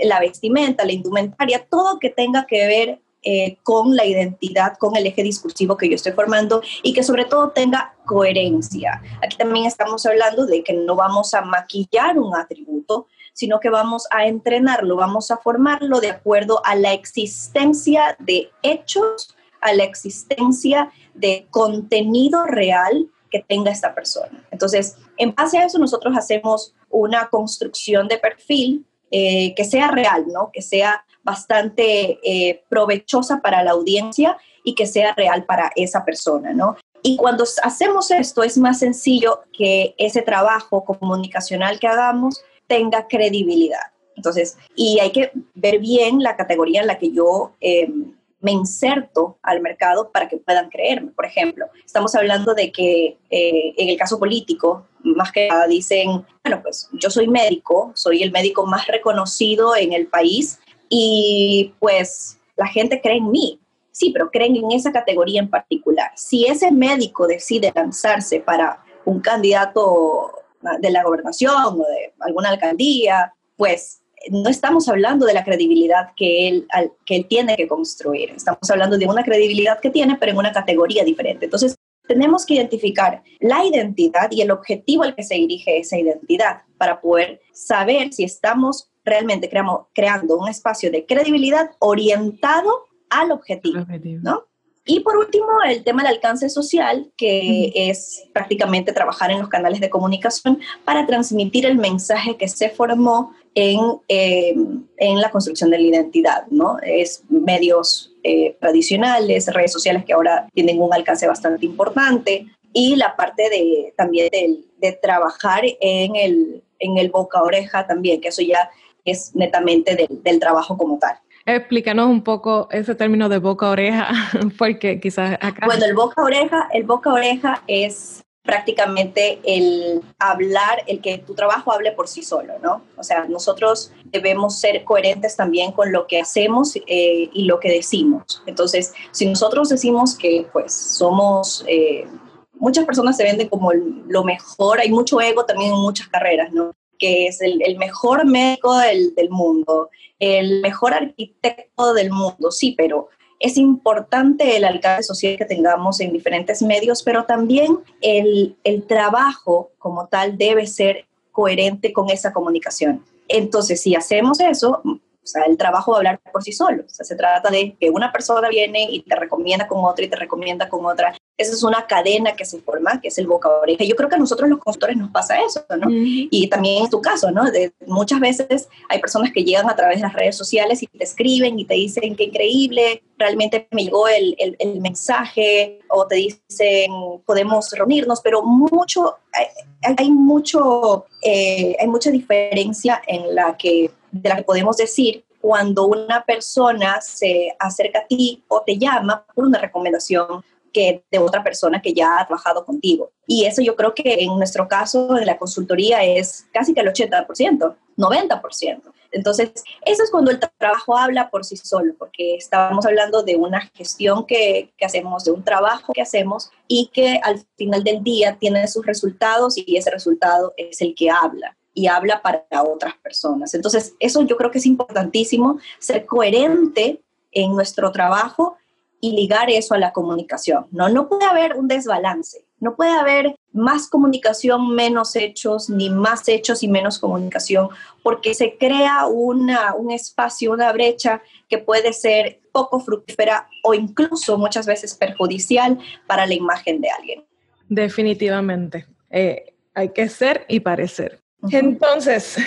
la 0.03 0.19
vestimenta, 0.19 0.85
la 0.85 0.91
indumentaria, 0.91 1.65
todo 1.67 1.97
que 1.97 2.11
tenga 2.11 2.45
que 2.45 2.67
ver 2.67 2.99
eh, 3.21 3.57
con 3.63 3.97
la 3.97 4.05
identidad, 4.05 4.77
con 4.77 4.95
el 4.95 5.05
eje 5.05 5.23
discursivo 5.23 5.75
que 5.75 5.89
yo 5.89 5.95
estoy 5.95 6.13
formando 6.13 6.61
y 6.83 6.93
que 6.93 7.03
sobre 7.03 7.25
todo 7.25 7.49
tenga 7.49 7.93
coherencia. 8.05 9.01
Aquí 9.21 9.35
también 9.35 9.65
estamos 9.65 10.05
hablando 10.05 10.45
de 10.45 10.63
que 10.63 10.71
no 10.71 10.95
vamos 10.95 11.33
a 11.33 11.41
maquillar 11.41 12.17
un 12.17 12.33
atributo, 12.33 13.07
sino 13.33 13.59
que 13.59 13.69
vamos 13.69 14.07
a 14.11 14.25
entrenarlo, 14.25 14.95
vamos 14.95 15.31
a 15.31 15.37
formarlo 15.37 15.99
de 15.99 16.11
acuerdo 16.11 16.61
a 16.63 16.75
la 16.75 16.93
existencia 16.93 18.15
de 18.19 18.51
hechos, 18.63 19.35
a 19.59 19.73
la 19.73 19.83
existencia 19.83 20.89
de 21.13 21.45
contenido 21.51 22.45
real 22.45 23.09
que 23.29 23.39
tenga 23.39 23.71
esta 23.71 23.93
persona. 23.93 24.43
Entonces, 24.51 24.97
en 25.17 25.33
base 25.33 25.57
a 25.57 25.65
eso 25.65 25.77
nosotros 25.77 26.15
hacemos 26.17 26.73
una 26.89 27.29
construcción 27.29 28.07
de 28.07 28.17
perfil 28.17 28.85
eh, 29.11 29.53
que 29.55 29.65
sea 29.65 29.89
real, 29.89 30.25
¿no? 30.27 30.51
Que 30.51 30.61
sea 30.61 31.03
bastante 31.23 32.19
eh, 32.23 32.63
provechosa 32.69 33.41
para 33.41 33.63
la 33.63 33.71
audiencia 33.71 34.37
y 34.63 34.75
que 34.75 34.85
sea 34.85 35.13
real 35.15 35.45
para 35.45 35.71
esa 35.75 36.05
persona, 36.05 36.53
¿no? 36.53 36.75
Y 37.01 37.17
cuando 37.17 37.45
hacemos 37.63 38.11
esto 38.11 38.43
es 38.43 38.57
más 38.57 38.79
sencillo 38.79 39.41
que 39.53 39.95
ese 39.97 40.21
trabajo 40.21 40.83
comunicacional 40.83 41.79
que 41.79 41.87
hagamos 41.87 42.43
tenga 42.67 43.07
credibilidad. 43.07 43.91
Entonces, 44.15 44.57
y 44.75 44.99
hay 44.99 45.11
que 45.11 45.31
ver 45.55 45.79
bien 45.79 46.21
la 46.21 46.35
categoría 46.35 46.81
en 46.81 46.87
la 46.87 46.99
que 46.99 47.11
yo 47.11 47.53
em, 47.61 48.13
me 48.41 48.51
inserto 48.51 49.37
al 49.41 49.61
mercado 49.61 50.11
para 50.11 50.27
que 50.27 50.37
puedan 50.37 50.69
creerme. 50.69 51.11
Por 51.11 51.25
ejemplo, 51.25 51.65
estamos 51.85 52.15
hablando 52.15 52.53
de 52.53 52.71
que 52.71 53.17
eh, 53.29 53.73
en 53.77 53.89
el 53.89 53.97
caso 53.97 54.17
político, 54.17 54.85
más 55.03 55.31
que 55.31 55.47
nada 55.47 55.67
dicen, 55.67 56.25
bueno, 56.43 56.61
pues 56.61 56.89
yo 56.93 57.09
soy 57.09 57.27
médico, 57.27 57.91
soy 57.95 58.23
el 58.23 58.31
médico 58.31 58.65
más 58.65 58.87
reconocido 58.87 59.75
en 59.75 59.93
el 59.93 60.07
país 60.07 60.59
y 60.87 61.73
pues 61.79 62.39
la 62.55 62.67
gente 62.67 63.01
cree 63.01 63.17
en 63.17 63.31
mí. 63.31 63.59
Sí, 63.91 64.11
pero 64.11 64.31
creen 64.31 64.55
en 64.55 64.71
esa 64.71 64.93
categoría 64.93 65.41
en 65.41 65.49
particular. 65.49 66.11
Si 66.15 66.45
ese 66.45 66.71
médico 66.71 67.27
decide 67.27 67.71
lanzarse 67.75 68.39
para 68.39 68.81
un 69.03 69.19
candidato 69.19 70.31
de 70.79 70.91
la 70.91 71.03
gobernación 71.03 71.81
o 71.81 71.85
de 71.85 72.13
alguna 72.19 72.49
alcaldía, 72.49 73.33
pues 73.57 74.01
no 74.29 74.49
estamos 74.49 74.87
hablando 74.89 75.25
de 75.25 75.33
la 75.33 75.43
credibilidad 75.43 76.11
que 76.15 76.47
él, 76.47 76.67
que 77.05 77.17
él 77.17 77.25
tiene 77.27 77.55
que 77.55 77.67
construir, 77.67 78.31
estamos 78.31 78.69
hablando 78.69 78.97
de 78.97 79.07
una 79.07 79.23
credibilidad 79.23 79.79
que 79.79 79.89
tiene, 79.89 80.17
pero 80.19 80.31
en 80.33 80.37
una 80.37 80.51
categoría 80.51 81.03
diferente. 81.03 81.45
Entonces, 81.45 81.75
tenemos 82.07 82.45
que 82.45 82.55
identificar 82.55 83.21
la 83.39 83.63
identidad 83.63 84.31
y 84.31 84.41
el 84.41 84.51
objetivo 84.51 85.03
al 85.03 85.15
que 85.15 85.23
se 85.23 85.35
dirige 85.35 85.77
esa 85.77 85.97
identidad 85.97 86.63
para 86.77 86.99
poder 86.99 87.39
saber 87.53 88.11
si 88.11 88.23
estamos 88.23 88.89
realmente 89.05 89.49
creando 89.49 90.37
un 90.37 90.49
espacio 90.49 90.91
de 90.91 91.05
credibilidad 91.05 91.71
orientado 91.79 92.85
al 93.09 93.31
objetivo, 93.31 93.85
¿no? 94.21 94.45
Y 94.85 95.01
por 95.01 95.17
último, 95.17 95.45
el 95.67 95.83
tema 95.83 96.01
del 96.01 96.13
alcance 96.13 96.49
social, 96.49 97.11
que 97.15 97.71
es 97.75 98.23
prácticamente 98.33 98.91
trabajar 98.91 99.29
en 99.29 99.37
los 99.37 99.47
canales 99.47 99.81
de 99.81 99.89
comunicación 99.89 100.59
para 100.83 101.05
transmitir 101.05 101.67
el 101.67 101.77
mensaje 101.77 102.37
que 102.37 102.47
se 102.47 102.69
formó 102.69 103.35
en, 103.55 103.79
eh, 104.07 104.55
en 104.97 105.21
la 105.21 105.31
construcción 105.31 105.69
de 105.69 105.77
la 105.79 105.83
identidad, 105.83 106.47
¿no? 106.49 106.77
Es 106.81 107.23
medios 107.29 108.13
eh, 108.23 108.57
tradicionales, 108.59 109.47
redes 109.53 109.71
sociales 109.71 110.05
que 110.05 110.13
ahora 110.13 110.47
tienen 110.53 110.81
un 110.81 110.93
alcance 110.93 111.27
bastante 111.27 111.65
importante 111.65 112.47
y 112.73 112.95
la 112.95 113.15
parte 113.15 113.49
de, 113.49 113.93
también 113.97 114.29
de, 114.31 114.59
de 114.77 114.91
trabajar 115.01 115.63
en 115.81 116.15
el, 116.15 116.63
en 116.79 116.97
el 116.97 117.09
boca 117.09 117.39
a 117.39 117.43
oreja 117.43 117.87
también, 117.87 118.21
que 118.21 118.29
eso 118.29 118.41
ya 118.41 118.69
es 119.05 119.35
netamente 119.35 119.95
del, 119.95 120.21
del 120.23 120.39
trabajo 120.39 120.77
como 120.77 120.99
tal. 120.99 121.15
Explícanos 121.45 122.07
un 122.07 122.23
poco 122.23 122.67
ese 122.71 122.93
término 122.93 123.27
de 123.27 123.39
boca 123.39 123.67
a 123.67 123.71
oreja, 123.71 124.07
porque 124.57 124.99
quizás 124.99 125.33
acá... 125.41 125.65
Bueno, 125.65 125.85
el 125.85 125.95
boca 125.95 126.21
oreja, 126.21 126.69
el 126.73 126.83
boca 126.83 127.11
oreja 127.11 127.63
es 127.67 128.21
prácticamente 128.49 129.39
el 129.43 130.01
hablar, 130.17 130.81
el 130.87 131.01
que 131.01 131.19
tu 131.19 131.35
trabajo 131.35 131.71
hable 131.71 131.91
por 131.91 132.07
sí 132.07 132.23
solo, 132.23 132.57
¿no? 132.63 132.81
O 132.97 133.03
sea, 133.03 133.25
nosotros 133.25 133.91
debemos 134.05 134.59
ser 134.59 134.83
coherentes 134.83 135.35
también 135.35 135.71
con 135.71 135.91
lo 135.91 136.07
que 136.07 136.19
hacemos 136.19 136.75
eh, 136.75 137.29
y 137.31 137.43
lo 137.43 137.59
que 137.59 137.69
decimos. 137.69 138.41
Entonces, 138.47 138.91
si 139.11 139.27
nosotros 139.27 139.69
decimos 139.69 140.17
que 140.17 140.47
pues 140.51 140.73
somos... 140.73 141.63
Eh, 141.67 142.07
muchas 142.55 142.85
personas 142.85 143.17
se 143.17 143.23
venden 143.23 143.49
como 143.49 143.71
lo 143.71 144.23
mejor, 144.23 144.79
hay 144.79 144.89
mucho 144.89 145.21
ego 145.21 145.45
también 145.45 145.71
en 145.71 145.79
muchas 145.79 146.07
carreras, 146.07 146.51
¿no? 146.51 146.71
que 146.97 147.27
es 147.27 147.39
el, 147.41 147.77
mejor 147.77 148.25
médico 148.25 148.75
del, 148.79 149.13
del, 149.13 149.29
mundo, 149.29 149.89
el 150.17 150.59
mejor 150.61 150.95
arquitecto 150.95 151.93
del 151.93 152.09
mundo, 152.09 152.51
sí, 152.51 152.73
pero 152.75 153.09
es 153.39 153.57
importante 153.57 154.57
el 154.57 154.65
alcance 154.65 155.03
social 155.03 155.37
que 155.37 155.45
tengamos 155.45 155.99
en 156.01 156.11
diferentes 156.11 156.61
medios, 156.61 157.03
pero 157.03 157.25
también 157.25 157.79
el, 158.01 158.55
el 158.63 158.83
trabajo 158.83 159.71
como 159.77 160.07
tal 160.07 160.37
debe 160.37 160.67
ser 160.67 161.05
coherente 161.31 161.93
con 161.93 162.09
esa 162.09 162.33
comunicación. 162.33 163.03
Entonces, 163.29 163.81
si 163.81 163.95
hacemos 163.95 164.39
eso, 164.39 164.81
sea, 165.29 165.43
el 165.43 165.57
trabajo 165.57 165.91
va 165.91 165.97
a 165.97 165.99
hablar 165.99 166.19
por 166.31 166.43
sí 166.43 166.51
solo. 166.51 166.83
O 166.85 166.89
sea, 166.89 167.05
se 167.05 167.15
trata 167.15 167.49
de 167.49 167.75
que 167.79 167.89
una 167.89 168.11
persona 168.11 168.49
viene 168.49 168.87
y 168.89 169.01
te 169.01 169.15
recomienda 169.15 169.67
con 169.67 169.83
otra 169.83 170.05
y 170.05 170.09
te 170.09 170.15
recomienda 170.15 170.69
con 170.69 170.85
otra. 170.85 171.15
Esa 171.37 171.53
es 171.53 171.63
una 171.63 171.87
cadena 171.87 172.35
que 172.35 172.43
se 172.43 172.59
forma, 172.59 172.99
que 172.99 173.07
es 173.07 173.17
el 173.17 173.27
boca 173.27 173.47
a 173.47 173.61
oreja. 173.61 173.83
Yo 173.85 173.95
creo 173.95 174.09
que 174.09 174.15
a 174.15 174.19
nosotros 174.19 174.49
los 174.49 174.59
consultores 174.59 174.97
nos 174.97 175.11
pasa 175.11 175.41
eso, 175.41 175.63
¿no? 175.69 175.87
Y 175.89 176.49
también 176.49 176.83
en 176.83 176.89
tu 176.89 177.01
caso, 177.01 177.31
¿no? 177.31 177.49
De, 177.49 177.71
muchas 177.87 178.19
veces 178.19 178.67
hay 178.89 178.99
personas 178.99 179.31
que 179.33 179.43
llegan 179.43 179.69
a 179.69 179.75
través 179.75 179.97
de 179.97 180.03
las 180.03 180.13
redes 180.13 180.35
sociales 180.35 180.83
y 180.83 180.87
te 180.87 181.03
escriben 181.03 181.57
y 181.57 181.65
te 181.65 181.75
dicen 181.75 182.15
qué 182.15 182.25
increíble, 182.25 183.03
realmente 183.17 183.67
me 183.71 183.83
llegó 183.83 184.07
el, 184.07 184.35
el, 184.37 184.81
mensaje, 184.81 185.79
o 185.89 186.07
te 186.07 186.15
dicen 186.15 186.91
podemos 187.25 187.71
reunirnos, 187.71 188.21
pero 188.21 188.43
mucho, 188.43 189.17
hay, 189.33 189.95
hay 189.97 190.09
mucho, 190.09 191.05
eh, 191.21 191.75
hay 191.79 191.87
mucha 191.87 192.11
diferencia 192.11 193.01
en 193.07 193.35
la 193.35 193.57
que 193.57 193.91
de 194.11 194.29
la 194.29 194.37
que 194.37 194.43
podemos 194.43 194.77
decir 194.77 195.25
cuando 195.41 195.87
una 195.87 196.23
persona 196.25 196.99
se 197.01 197.55
acerca 197.59 197.99
a 197.99 198.07
ti 198.07 198.43
o 198.47 198.61
te 198.61 198.77
llama 198.77 199.25
por 199.33 199.45
una 199.45 199.59
recomendación 199.59 200.43
que 200.71 201.03
de 201.09 201.19
otra 201.19 201.43
persona 201.43 201.81
que 201.81 201.93
ya 201.93 202.19
ha 202.19 202.27
trabajado 202.27 202.65
contigo. 202.65 203.11
Y 203.25 203.45
eso 203.45 203.61
yo 203.61 203.75
creo 203.75 203.93
que 203.93 204.23
en 204.23 204.37
nuestro 204.37 204.67
caso 204.67 205.13
de 205.13 205.25
la 205.25 205.37
consultoría 205.37 206.03
es 206.03 206.45
casi 206.51 206.73
que 206.73 206.81
el 206.81 206.87
80%, 206.87 207.75
90%. 207.97 208.81
Entonces, 209.11 209.51
eso 209.85 210.03
es 210.03 210.11
cuando 210.11 210.29
el 210.29 210.39
trabajo 210.39 210.95
habla 210.95 211.31
por 211.31 211.43
sí 211.43 211.57
solo, 211.57 211.95
porque 211.97 212.35
estábamos 212.35 212.85
hablando 212.85 213.23
de 213.23 213.37
una 213.37 213.61
gestión 213.73 214.25
que, 214.27 214.71
que, 214.77 214.85
hacemos, 214.85 215.23
de 215.23 215.31
un 215.31 215.43
trabajo 215.43 215.93
que 215.93 216.01
hacemos 216.03 216.51
y 216.67 216.91
que 216.93 217.19
al 217.23 217.43
final 217.57 217.83
del 217.83 218.03
día 218.03 218.37
tiene 218.39 218.67
sus 218.67 218.85
resultados 218.85 219.57
y 219.57 219.77
ese 219.77 219.89
resultado 219.89 220.53
es 220.57 220.79
el 220.81 220.93
que 220.93 221.09
habla 221.09 221.57
y 221.73 221.87
habla 221.87 222.21
para 222.21 222.45
otras 222.63 222.95
personas. 222.97 223.53
Entonces, 223.53 223.95
eso 223.99 224.21
yo 224.23 224.37
creo 224.37 224.51
que 224.51 224.57
es 224.59 224.65
importantísimo, 224.65 225.59
ser 225.79 226.05
coherente 226.05 227.01
en 227.31 227.51
nuestro 227.51 227.91
trabajo 227.91 228.57
y 229.01 229.13
ligar 229.13 229.49
eso 229.49 229.73
a 229.73 229.77
la 229.77 229.93
comunicación. 229.93 230.67
No, 230.71 230.89
no 230.89 231.07
puede 231.07 231.25
haber 231.25 231.55
un 231.55 231.67
desbalance, 231.67 232.45
no 232.59 232.75
puede 232.75 232.91
haber 232.91 233.35
más 233.53 233.87
comunicación, 233.87 234.75
menos 234.75 235.15
hechos, 235.15 235.69
ni 235.69 235.89
más 235.89 236.27
hechos 236.27 236.63
y 236.63 236.67
menos 236.67 236.99
comunicación, 236.99 237.69
porque 238.03 238.33
se 238.33 238.57
crea 238.57 239.05
una, 239.07 239.73
un 239.73 239.91
espacio, 239.91 240.51
una 240.51 240.71
brecha 240.73 241.21
que 241.47 241.57
puede 241.57 241.93
ser 241.93 242.41
poco 242.51 242.79
fructífera 242.79 243.47
o 243.63 243.73
incluso 243.73 244.37
muchas 244.37 244.65
veces 244.65 244.95
perjudicial 244.95 245.79
para 246.07 246.25
la 246.25 246.33
imagen 246.33 246.81
de 246.81 246.89
alguien. 246.89 247.23
Definitivamente. 247.69 248.85
Eh, 249.09 249.53
hay 249.73 249.89
que 249.89 250.09
ser 250.09 250.45
y 250.49 250.59
parecer. 250.59 251.21
Entonces, 251.51 252.37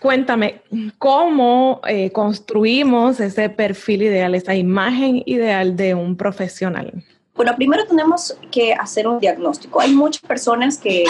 cuéntame, 0.00 0.62
¿cómo 0.98 1.80
eh, 1.86 2.10
construimos 2.10 3.20
ese 3.20 3.48
perfil 3.48 4.02
ideal, 4.02 4.34
esa 4.34 4.54
imagen 4.54 5.22
ideal 5.26 5.76
de 5.76 5.94
un 5.94 6.16
profesional? 6.16 7.04
Bueno, 7.34 7.56
primero 7.56 7.84
tenemos 7.86 8.36
que 8.50 8.74
hacer 8.74 9.08
un 9.08 9.18
diagnóstico. 9.18 9.80
Hay 9.80 9.92
muchas 9.92 10.22
personas 10.22 10.78
que, 10.78 11.04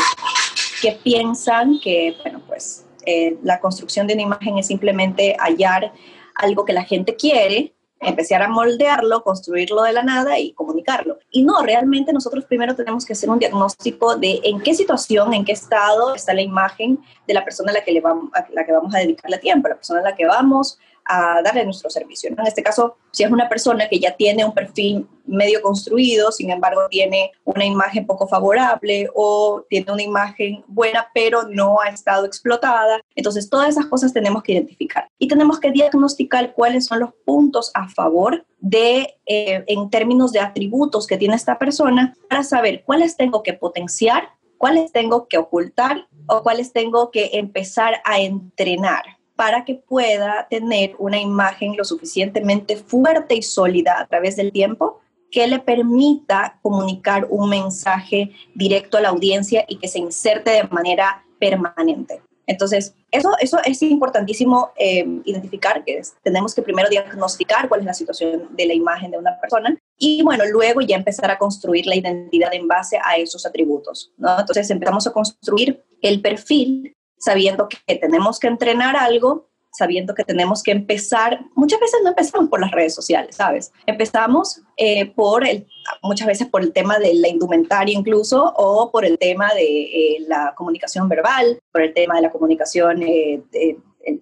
que 0.81 0.93
piensan 0.93 1.79
que, 1.81 2.17
bueno, 2.23 2.41
pues 2.47 2.87
eh, 3.05 3.37
la 3.43 3.61
construcción 3.61 4.07
de 4.07 4.14
una 4.14 4.23
imagen 4.23 4.59
es 4.59 4.69
simplemente 4.69 5.37
hallar 5.38 5.93
algo 6.37 6.64
que 6.64 6.73
la 6.73 6.85
gente 6.85 7.17
quiere 7.17 7.75
empezar 8.01 8.43
a 8.43 8.49
moldearlo, 8.49 9.23
construirlo 9.23 9.83
de 9.83 9.93
la 9.93 10.03
nada 10.03 10.39
y 10.39 10.53
comunicarlo. 10.53 11.19
Y 11.31 11.43
no, 11.43 11.63
realmente 11.63 12.13
nosotros 12.13 12.45
primero 12.45 12.75
tenemos 12.75 13.05
que 13.05 13.15
hacer 13.15 13.31
un 13.31 13.39
diagnóstico 13.39 14.17
de 14.17 14.41
en 14.45 14.61
qué 14.61 14.75
situación, 14.75 15.33
en 15.33 15.45
qué 15.45 15.53
estado 15.53 16.15
está 16.15 16.35
la 16.35 16.43
imagen 16.43 16.99
de 17.27 17.35
la 17.35 17.45
persona 17.45 17.71
a 17.71 17.75
la 17.75 17.85
que, 17.85 17.93
le 17.93 18.01
vamos, 18.01 18.31
a 18.35 18.47
la 18.53 18.65
que 18.65 18.73
vamos 18.73 18.95
a 18.95 18.99
dedicarle 18.99 19.39
tiempo, 19.39 19.69
la 19.69 19.77
persona 19.77 20.01
a 20.01 20.05
la 20.05 20.15
que 20.15 20.27
vamos 20.27 20.79
a 21.04 21.42
darle 21.42 21.64
nuestro 21.64 21.90
servicio. 21.90 22.30
En 22.30 22.46
este 22.46 22.62
caso, 22.62 22.96
si 23.11 23.23
es 23.23 23.30
una 23.30 23.49
persona 23.49 23.88
que 23.88 23.99
ya 23.99 24.16
tiene 24.16 24.44
un 24.44 24.52
perfil 24.52 25.06
medio 25.26 25.62
construido, 25.62 26.32
sin 26.32 26.50
embargo 26.50 26.82
tiene 26.90 27.32
una 27.44 27.64
imagen 27.64 28.06
poco 28.06 28.26
favorable 28.26 29.08
o 29.14 29.64
tiene 29.68 29.92
una 29.92 30.02
imagen 30.02 30.64
buena 30.66 31.08
pero 31.14 31.44
no 31.44 31.80
ha 31.80 31.88
estado 31.88 32.26
explotada, 32.26 33.00
entonces 33.14 33.49
todas 33.49 33.70
esas 33.70 33.87
cosas 33.87 34.12
tenemos 34.12 34.42
que 34.42 34.52
identificar 34.52 35.08
y 35.18 35.28
tenemos 35.28 35.61
que 35.61 35.70
diagnosticar 35.70 36.52
cuáles 36.54 36.87
son 36.87 37.00
los 37.00 37.11
puntos 37.25 37.70
a 37.75 37.88
favor 37.88 38.44
de, 38.58 39.16
eh, 39.26 39.64
en 39.66 39.90
términos 39.90 40.32
de 40.32 40.40
atributos 40.40 41.06
que 41.06 41.16
tiene 41.16 41.34
esta 41.34 41.58
persona 41.58 42.14
para 42.28 42.42
saber 42.42 42.82
cuáles 42.84 43.16
tengo 43.16 43.42
que 43.42 43.52
potenciar, 43.52 44.30
cuáles 44.58 44.92
tengo 44.92 45.28
que 45.28 45.38
ocultar 45.38 46.06
o 46.26 46.42
cuáles 46.42 46.73
tengo 46.73 47.11
que 47.11 47.30
empezar 47.34 48.00
a 48.04 48.20
entrenar 48.20 49.02
para 49.37 49.64
que 49.64 49.75
pueda 49.75 50.47
tener 50.49 50.95
una 50.99 51.21
imagen 51.21 51.76
lo 51.76 51.85
suficientemente 51.85 52.76
fuerte 52.76 53.35
y 53.35 53.43
sólida 53.43 53.99
a 53.99 54.07
través 54.07 54.37
del 54.37 54.53
tiempo 54.53 55.00
que 55.31 55.47
le 55.49 55.59
permita 55.59 56.59
comunicar 56.62 57.26
un 57.29 57.50
mensaje 57.50 58.31
directo 58.55 58.99
a 58.99 59.00
la 59.00 59.09
audiencia 59.09 59.64
y 59.67 59.79
que 59.79 59.88
se 59.88 59.99
inserte 59.99 60.50
de 60.50 60.64
manera 60.64 61.25
permanente. 61.41 62.23
Entonces, 62.47 62.95
eso, 63.11 63.31
eso 63.41 63.59
es 63.64 63.83
importantísimo 63.83 64.71
eh, 64.76 65.05
identificar, 65.25 65.83
que 65.85 66.00
tenemos 66.23 66.55
que 66.55 66.62
primero 66.62 66.88
diagnosticar 66.88 67.69
cuál 67.69 67.81
es 67.81 67.87
la 67.87 67.95
situación 67.95 68.49
de 68.50 68.67
la 68.67 68.75
imagen 68.75 69.11
de 69.11 69.19
una 69.19 69.38
persona 69.41 69.76
y 69.99 70.23
bueno, 70.23 70.45
luego 70.47 70.81
ya 70.83 70.97
empezar 70.97 71.31
a 71.31 71.38
construir 71.38 71.87
la 71.87 71.97
identidad 71.97 72.53
en 72.53 72.69
base 72.69 72.99
a 73.03 73.17
esos 73.17 73.47
atributos. 73.47 74.12
¿no? 74.19 74.38
Entonces, 74.38 74.71
empezamos 74.71 75.07
a 75.07 75.12
construir 75.12 75.83
el 76.03 76.21
perfil 76.21 76.95
sabiendo 77.25 77.69
que 77.69 77.97
tenemos 77.97 78.38
que 78.38 78.49
entrenar 78.49 78.97
algo, 78.97 79.49
sabiendo 79.73 80.14
que 80.14 80.25
tenemos 80.25 80.62
que 80.62 80.73
empezar, 80.73 81.40
muchas 81.54 81.81
veces 81.81 82.00
no 82.02 82.11
empezamos 82.11 82.50
por 82.50 82.61
las 82.61 82.71
redes 82.71 82.95
sociales, 82.95 83.37
¿sabes? 83.37 83.73
Empezamos 83.87 84.61
eh, 84.76 85.07
por 85.07 85.47
el, 85.47 85.66
muchas 86.02 86.26
veces 86.26 86.49
por 86.49 86.62
el 86.62 86.73
tema 86.73 86.99
de 86.99 87.14
la 87.14 87.28
indumentaria 87.28 87.97
incluso, 87.97 88.52
o 88.57 88.90
por 88.90 89.07
el 89.07 89.19
tema 89.19 89.52
de 89.54 89.64
eh, 89.64 90.16
la 90.28 90.54
comunicación 90.54 91.09
verbal, 91.09 91.59
por 91.73 91.81
el 91.81 91.95
tema 91.95 92.16
de 92.16 92.23
la 92.23 92.31
comunicación, 92.31 93.02
eh, 93.02 93.43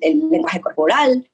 el, 0.01 0.31
lenguaje 0.31 0.61
corporal, 0.61 1.29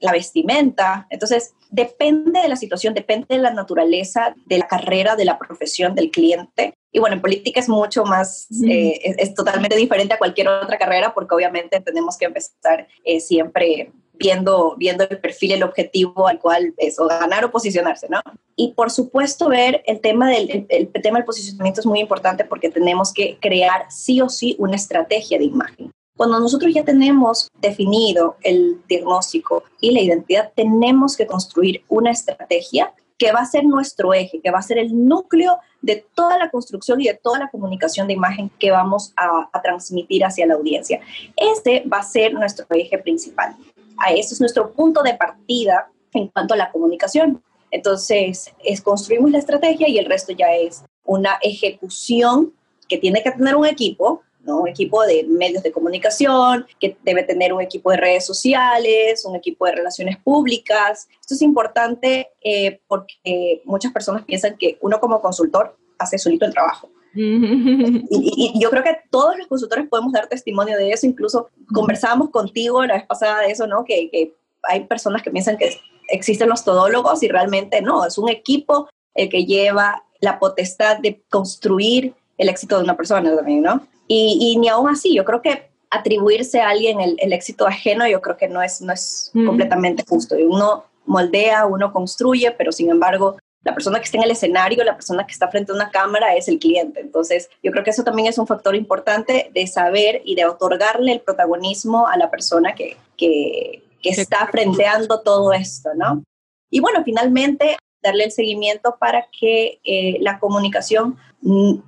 la 0.00 0.12
vestimenta. 0.12 1.06
Entonces, 1.10 1.54
depende 1.74 2.40
de 2.40 2.48
la 2.48 2.56
situación, 2.56 2.94
depende 2.94 3.26
de 3.28 3.38
la 3.38 3.52
naturaleza 3.52 4.34
de 4.46 4.58
la 4.58 4.68
carrera, 4.68 5.16
de 5.16 5.24
la 5.24 5.38
profesión 5.38 5.94
del 5.94 6.10
cliente. 6.10 6.74
Y 6.92 7.00
bueno, 7.00 7.16
en 7.16 7.22
política 7.22 7.58
es 7.58 7.68
mucho 7.68 8.04
más, 8.04 8.46
eh, 8.64 9.00
es, 9.18 9.34
totalmente 9.34 9.76
diferente 9.76 10.14
a 10.14 10.18
cualquier 10.18 10.46
otra 10.48 10.78
carrera 10.78 11.12
porque 11.12 11.34
obviamente 11.34 11.80
tenemos 11.80 12.16
que 12.16 12.26
empezar 12.26 12.86
eh, 13.04 13.18
siempre 13.18 13.90
viendo, 14.12 14.76
viendo 14.78 15.02
el 15.02 15.18
perfil, 15.18 15.52
el 15.52 15.64
objetivo 15.64 16.28
al 16.28 16.38
cual 16.38 16.72
es 16.76 17.00
o 17.00 17.08
ganar 17.08 17.44
o 17.44 17.50
posicionarse, 17.50 18.06
¿no? 18.08 18.20
Y 18.54 18.72
por 18.74 18.92
supuesto 18.92 19.48
ver 19.48 19.82
el 19.86 20.00
tema 20.00 20.30
del, 20.30 20.66
el 20.68 20.92
tema 21.02 21.18
del 21.18 21.26
posicionamiento 21.26 21.80
es 21.80 21.86
muy 21.86 21.98
importante 21.98 22.44
porque 22.44 22.68
tenemos 22.68 23.12
que 23.12 23.38
crear 23.40 23.86
sí 23.90 24.20
o 24.20 24.28
sí 24.28 24.54
una 24.60 24.76
estrategia 24.76 25.38
de 25.38 25.44
imagen. 25.44 25.90
Cuando 26.16 26.38
nosotros 26.38 26.72
ya 26.72 26.84
tenemos 26.84 27.50
definido 27.60 28.36
el 28.42 28.80
diagnóstico 28.88 29.64
y 29.80 29.90
la 29.90 30.00
identidad, 30.00 30.52
tenemos 30.54 31.16
que 31.16 31.26
construir 31.26 31.82
una 31.88 32.12
estrategia 32.12 32.94
que 33.18 33.32
va 33.32 33.40
a 33.40 33.46
ser 33.46 33.64
nuestro 33.64 34.12
eje, 34.14 34.40
que 34.40 34.50
va 34.50 34.58
a 34.58 34.62
ser 34.62 34.78
el 34.78 35.06
núcleo 35.06 35.58
de 35.82 36.04
toda 36.14 36.38
la 36.38 36.50
construcción 36.50 37.00
y 37.00 37.08
de 37.08 37.14
toda 37.14 37.38
la 37.38 37.48
comunicación 37.48 38.06
de 38.06 38.14
imagen 38.14 38.50
que 38.58 38.70
vamos 38.70 39.12
a, 39.16 39.48
transmitir 39.62 40.24
hacia 40.24 40.46
la 40.46 40.54
audiencia. 40.54 41.00
Este 41.36 41.84
va 41.92 41.98
a 41.98 42.02
ser 42.02 42.34
nuestro 42.34 42.66
eje 42.70 42.98
principal. 42.98 43.56
A 43.98 44.12
ese 44.12 44.34
es 44.34 44.40
nuestro 44.40 44.72
punto 44.72 45.02
de 45.02 45.14
partida 45.14 45.90
en 46.12 46.28
cuanto 46.28 46.54
a 46.54 46.56
la 46.56 46.70
comunicación. 46.70 47.42
Entonces, 47.70 48.52
es, 48.62 48.80
construimos 48.80 49.30
la 49.30 49.38
estrategia 49.38 49.88
y 49.88 49.98
el 49.98 50.06
resto 50.06 50.32
ya 50.32 50.54
es 50.54 50.84
una 51.04 51.38
ejecución 51.42 52.52
que 52.88 52.98
tiene 52.98 53.22
que 53.22 53.32
tener 53.32 53.56
un 53.56 53.66
equipo, 53.66 54.22
un 54.46 54.68
equipo 54.68 55.02
de 55.04 55.24
medios 55.24 55.62
de 55.62 55.72
comunicación, 55.72 56.66
que 56.80 56.96
debe 57.02 57.22
tener 57.22 57.52
un 57.52 57.60
equipo 57.60 57.90
de 57.90 57.96
redes 57.96 58.26
sociales, 58.26 59.24
un 59.24 59.36
equipo 59.36 59.66
de 59.66 59.72
relaciones 59.72 60.16
públicas. 60.18 61.08
Esto 61.20 61.34
es 61.34 61.42
importante 61.42 62.28
eh, 62.42 62.80
porque 62.86 63.62
muchas 63.64 63.92
personas 63.92 64.24
piensan 64.24 64.56
que 64.58 64.78
uno 64.80 65.00
como 65.00 65.20
consultor 65.20 65.76
hace 65.98 66.18
solito 66.18 66.44
el 66.44 66.52
trabajo. 66.52 66.90
y, 67.14 68.52
yo 68.60 68.70
creo 68.70 68.82
que 68.82 68.98
todos 69.10 69.38
los 69.38 69.46
consultores 69.46 69.88
podemos 69.88 70.12
dar 70.12 70.26
testimonio 70.26 70.76
de 70.76 70.90
eso, 70.90 71.06
incluso 71.06 71.48
conversábamos 71.72 72.30
contigo 72.30 72.84
la 72.84 72.94
vez 72.94 73.06
pasada 73.06 73.42
de 73.42 73.52
eso, 73.52 73.66
¿no? 73.66 73.84
Que, 73.84 74.10
que 74.10 74.34
hay 74.64 74.84
personas 74.84 75.22
que 75.22 75.30
piensan 75.30 75.56
que 75.56 75.78
existen 76.08 76.48
los 76.48 76.64
todólogos 76.64 77.22
y 77.22 77.28
realmente 77.28 77.80
no, 77.82 78.04
es 78.04 78.18
un 78.18 78.28
equipo 78.28 78.88
el 79.14 79.28
que 79.28 79.44
lleva 79.44 80.04
la 80.20 80.38
potestad 80.38 80.98
de 80.98 81.22
construir 81.30 82.14
el 82.38 82.48
éxito 82.48 82.76
de 82.76 82.84
una 82.84 82.96
persona 82.96 83.34
también, 83.34 83.62
¿no? 83.62 83.86
Y, 84.06 84.56
ni 84.58 84.68
aún 84.68 84.88
así, 84.90 85.14
yo 85.14 85.24
creo 85.24 85.40
que 85.40 85.70
atribuirse 85.90 86.60
a 86.60 86.70
alguien 86.70 87.00
el, 87.00 87.32
éxito 87.32 87.66
ajeno, 87.66 88.06
yo 88.06 88.20
creo 88.20 88.36
que 88.36 88.48
no 88.48 88.62
es, 88.62 88.80
no 88.80 88.92
es 88.92 89.30
completamente 89.46 90.04
justo. 90.06 90.36
Uno 90.36 90.84
moldea, 91.06 91.66
uno 91.66 91.92
construye, 91.92 92.50
pero 92.50 92.72
sin 92.72 92.90
embargo, 92.90 93.36
la 93.62 93.72
persona 93.72 93.98
que 93.98 94.04
está 94.04 94.18
en 94.18 94.24
el 94.24 94.30
escenario, 94.32 94.84
la 94.84 94.94
persona 94.94 95.26
que 95.26 95.32
está 95.32 95.48
frente 95.48 95.72
a 95.72 95.74
una 95.74 95.90
cámara 95.90 96.34
es 96.34 96.48
el 96.48 96.58
cliente. 96.58 97.00
Entonces, 97.00 97.48
yo 97.62 97.72
creo 97.72 97.82
que 97.82 97.90
eso 97.90 98.04
también 98.04 98.28
es 98.28 98.38
un 98.38 98.46
factor 98.46 98.74
importante 98.74 99.50
de 99.54 99.66
saber 99.66 100.20
y 100.24 100.34
de 100.34 100.44
otorgarle 100.44 101.12
el 101.12 101.20
protagonismo 101.20 102.06
a 102.06 102.16
la 102.18 102.30
persona 102.30 102.74
que, 102.74 102.96
que, 103.16 103.82
que 104.02 104.10
está 104.10 104.46
frenteando 104.48 105.22
todo 105.22 105.52
esto, 105.52 105.90
¿no? 105.94 106.22
Y 106.70 106.80
bueno, 106.80 107.02
finalmente, 107.04 107.76
darle 108.04 108.24
el 108.24 108.32
seguimiento 108.32 108.96
para 109.00 109.26
que 109.36 109.80
eh, 109.82 110.18
la 110.20 110.38
comunicación, 110.38 111.16
mm, 111.33 111.33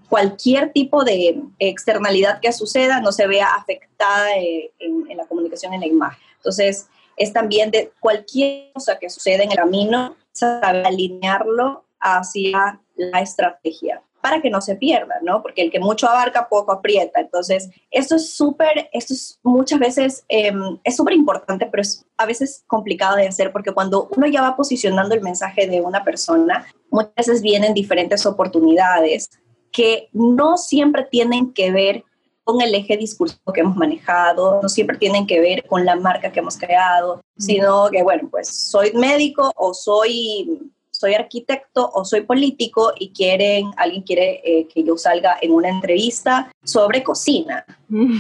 cualquier 0.09 0.73
tipo 0.73 1.05
de 1.05 1.43
externalidad 1.59 2.41
que 2.41 2.53
suceda, 2.53 3.01
no 3.01 3.11
se 3.13 3.27
vea 3.27 3.49
afectada 3.55 4.37
eh, 4.37 4.71
en, 4.79 5.11
en, 5.11 5.17
la 5.17 5.27
comunicación, 5.27 5.73
en 5.73 5.81
la 5.81 5.87
imagen. 5.87 6.23
Entonces, 6.37 6.89
es 7.17 7.33
también 7.33 7.71
de 7.71 7.93
cualquier 8.01 8.73
cosa 8.75 8.99
que 8.99 9.09
suceda 9.09 9.43
en 9.43 9.51
el 9.51 9.57
camino, 9.57 10.15
saber 10.33 10.87
alinearlo 10.87 11.85
hacia 11.99 12.81
la 12.97 13.21
estrategia 13.21 14.03
para 14.27 14.43
que 14.43 14.51
no 14.51 14.61
se 14.61 14.75
pierda, 14.75 15.15
¿no? 15.23 15.41
Porque 15.41 15.63
el 15.63 15.71
que 15.71 15.79
mucho 15.79 16.09
abarca, 16.09 16.49
poco 16.49 16.73
aprieta. 16.73 17.21
Entonces, 17.21 17.71
esto 17.93 18.17
es 18.17 18.35
súper, 18.35 18.91
esto 18.93 19.15
es 19.15 19.39
muchas 19.45 19.79
veces, 19.79 20.25
em, 20.29 20.79
es 20.83 20.97
súper 20.97 21.15
importante, 21.15 21.67
pero 21.67 21.81
es 21.81 22.05
a 22.17 22.27
veces 22.27 22.65
complicado 22.67 23.17
de 23.17 23.29
hacer 23.29 23.53
porque 23.53 23.73
cuando 23.73 24.09
uno 24.17 24.27
ya 24.27 24.43
va 24.43 24.57
posicionando 24.57 25.15
el 25.15 25.21
mensaje 25.21 25.69
de 25.69 25.81
una 25.81 26.03
persona, 26.03 26.67
muchas 26.91 27.15
veces 27.15 27.41
vienen 27.41 27.73
diferentes 27.73 28.27
oportunidades 28.27 29.31
que 29.73 30.09
no 30.13 30.57
siempre 30.57 31.07
tienen 31.11 31.53
que 31.53 31.71
ver 31.71 32.05
con 32.45 32.61
el 32.61 32.75
eje 32.75 32.97
discursivo 32.97 33.53
que 33.53 33.61
hemos 33.61 33.77
manejado, 33.77 34.61
no 34.63 34.69
siempre 34.69 34.97
tienen 34.99 35.27
que 35.27 35.41
ver 35.41 35.67
con 35.67 35.85
la 35.85 35.97
marca 35.97 36.31
que 36.31 36.39
hemos 36.39 36.57
creado, 36.57 37.21
sino 37.37 37.89
que, 37.91 38.03
bueno, 38.05 38.29
pues 38.31 38.49
soy 38.49 38.93
médico 38.93 39.53
o 39.57 39.75
soy 39.75 40.71
soy 40.99 41.15
arquitecto 41.15 41.91
o 41.93 42.05
soy 42.05 42.23
político 42.23 42.93
y 42.99 43.11
quieren, 43.11 43.71
alguien 43.77 44.03
quiere 44.03 44.41
eh, 44.45 44.67
que 44.73 44.83
yo 44.83 44.97
salga 44.97 45.37
en 45.41 45.53
una 45.53 45.69
entrevista 45.69 46.51
sobre 46.65 47.03
cocina, 47.03 47.65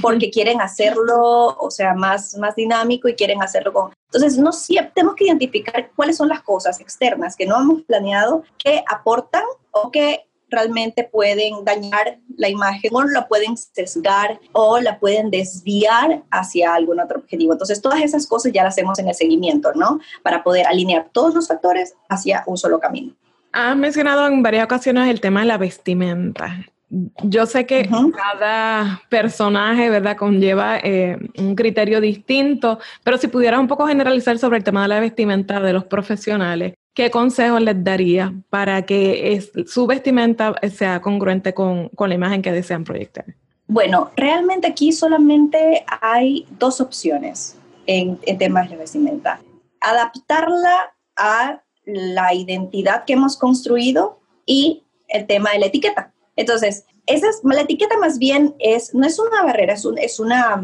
porque 0.02 0.30
quieren 0.30 0.60
hacerlo, 0.60 1.56
o 1.58 1.70
sea, 1.70 1.94
más, 1.94 2.36
más 2.36 2.54
dinámico 2.54 3.08
y 3.08 3.14
quieren 3.14 3.42
hacerlo 3.42 3.72
con... 3.72 3.92
Entonces, 4.12 4.38
no 4.38 4.52
siempre 4.52 4.92
tenemos 4.94 5.16
que 5.16 5.24
identificar 5.24 5.90
cuáles 5.96 6.16
son 6.16 6.28
las 6.28 6.42
cosas 6.42 6.80
externas 6.80 7.34
que 7.34 7.46
no 7.46 7.58
hemos 7.58 7.82
planeado 7.82 8.44
que 8.58 8.84
aportan 8.88 9.44
o 9.70 9.90
que 9.90 10.26
realmente 10.48 11.04
pueden 11.04 11.64
dañar 11.64 12.18
la 12.36 12.48
imagen 12.48 12.90
o 12.94 13.04
la 13.04 13.26
pueden 13.26 13.56
sesgar 13.56 14.38
o 14.52 14.78
la 14.80 14.98
pueden 14.98 15.30
desviar 15.30 16.22
hacia 16.30 16.74
algún 16.74 17.00
otro 17.00 17.20
objetivo. 17.20 17.52
Entonces, 17.52 17.80
todas 17.82 18.00
esas 18.02 18.26
cosas 18.26 18.52
ya 18.52 18.62
las 18.62 18.74
hacemos 18.74 18.98
en 18.98 19.08
el 19.08 19.14
seguimiento, 19.14 19.72
¿no? 19.74 20.00
Para 20.22 20.42
poder 20.42 20.66
alinear 20.66 21.08
todos 21.12 21.34
los 21.34 21.48
factores 21.48 21.94
hacia 22.08 22.44
un 22.46 22.56
solo 22.56 22.78
camino. 22.78 23.14
Has 23.52 23.76
mencionado 23.76 24.26
en 24.26 24.42
varias 24.42 24.64
ocasiones 24.64 25.08
el 25.08 25.20
tema 25.20 25.40
de 25.40 25.46
la 25.46 25.58
vestimenta. 25.58 26.66
Yo 26.88 27.46
sé 27.46 27.66
que 27.66 27.88
cada 28.14 29.02
personaje, 29.08 29.90
¿verdad?, 29.90 30.16
conlleva 30.16 30.78
eh, 30.78 31.18
un 31.36 31.56
criterio 31.56 32.00
distinto, 32.00 32.78
pero 33.02 33.18
si 33.18 33.26
pudieras 33.26 33.58
un 33.58 33.66
poco 33.66 33.86
generalizar 33.86 34.38
sobre 34.38 34.58
el 34.58 34.64
tema 34.64 34.82
de 34.82 34.88
la 34.88 35.00
vestimenta 35.00 35.58
de 35.58 35.72
los 35.72 35.84
profesionales, 35.84 36.74
¿qué 36.96 37.10
consejo 37.10 37.60
les 37.60 37.84
daría 37.84 38.32
para 38.48 38.82
que 38.86 39.44
su 39.66 39.86
vestimenta 39.86 40.54
sea 40.74 41.00
congruente 41.00 41.52
con, 41.52 41.90
la 41.96 42.14
imagen 42.14 42.42
que 42.42 42.50
desean 42.50 42.84
proyectar? 42.84 43.26
Bueno, 43.68 44.10
realmente 44.16 44.66
aquí 44.66 44.92
solamente 44.92 45.84
hay 46.00 46.46
dos 46.58 46.80
opciones 46.80 47.56
en, 47.86 48.18
en 48.22 48.38
temas 48.38 48.70
de 48.70 48.76
vestimenta. 48.76 49.40
Adaptarla 49.80 50.94
a 51.16 51.62
la 51.84 52.32
identidad 52.32 53.04
que 53.04 53.12
hemos 53.12 53.36
construido 53.36 54.18
y 54.46 54.82
el 55.08 55.26
tema 55.26 55.50
de 55.50 55.58
la 55.58 55.66
etiqueta. 55.66 56.12
Entonces, 56.34 56.86
esa 57.04 57.28
es, 57.28 57.40
la 57.44 57.60
etiqueta 57.60 57.98
más 57.98 58.18
bien 58.18 58.54
es, 58.58 58.94
no 58.94 59.06
es 59.06 59.18
una 59.18 59.42
barrera, 59.42 59.74
es 59.74 59.84
un, 59.84 59.98
es, 59.98 60.18
una, 60.18 60.62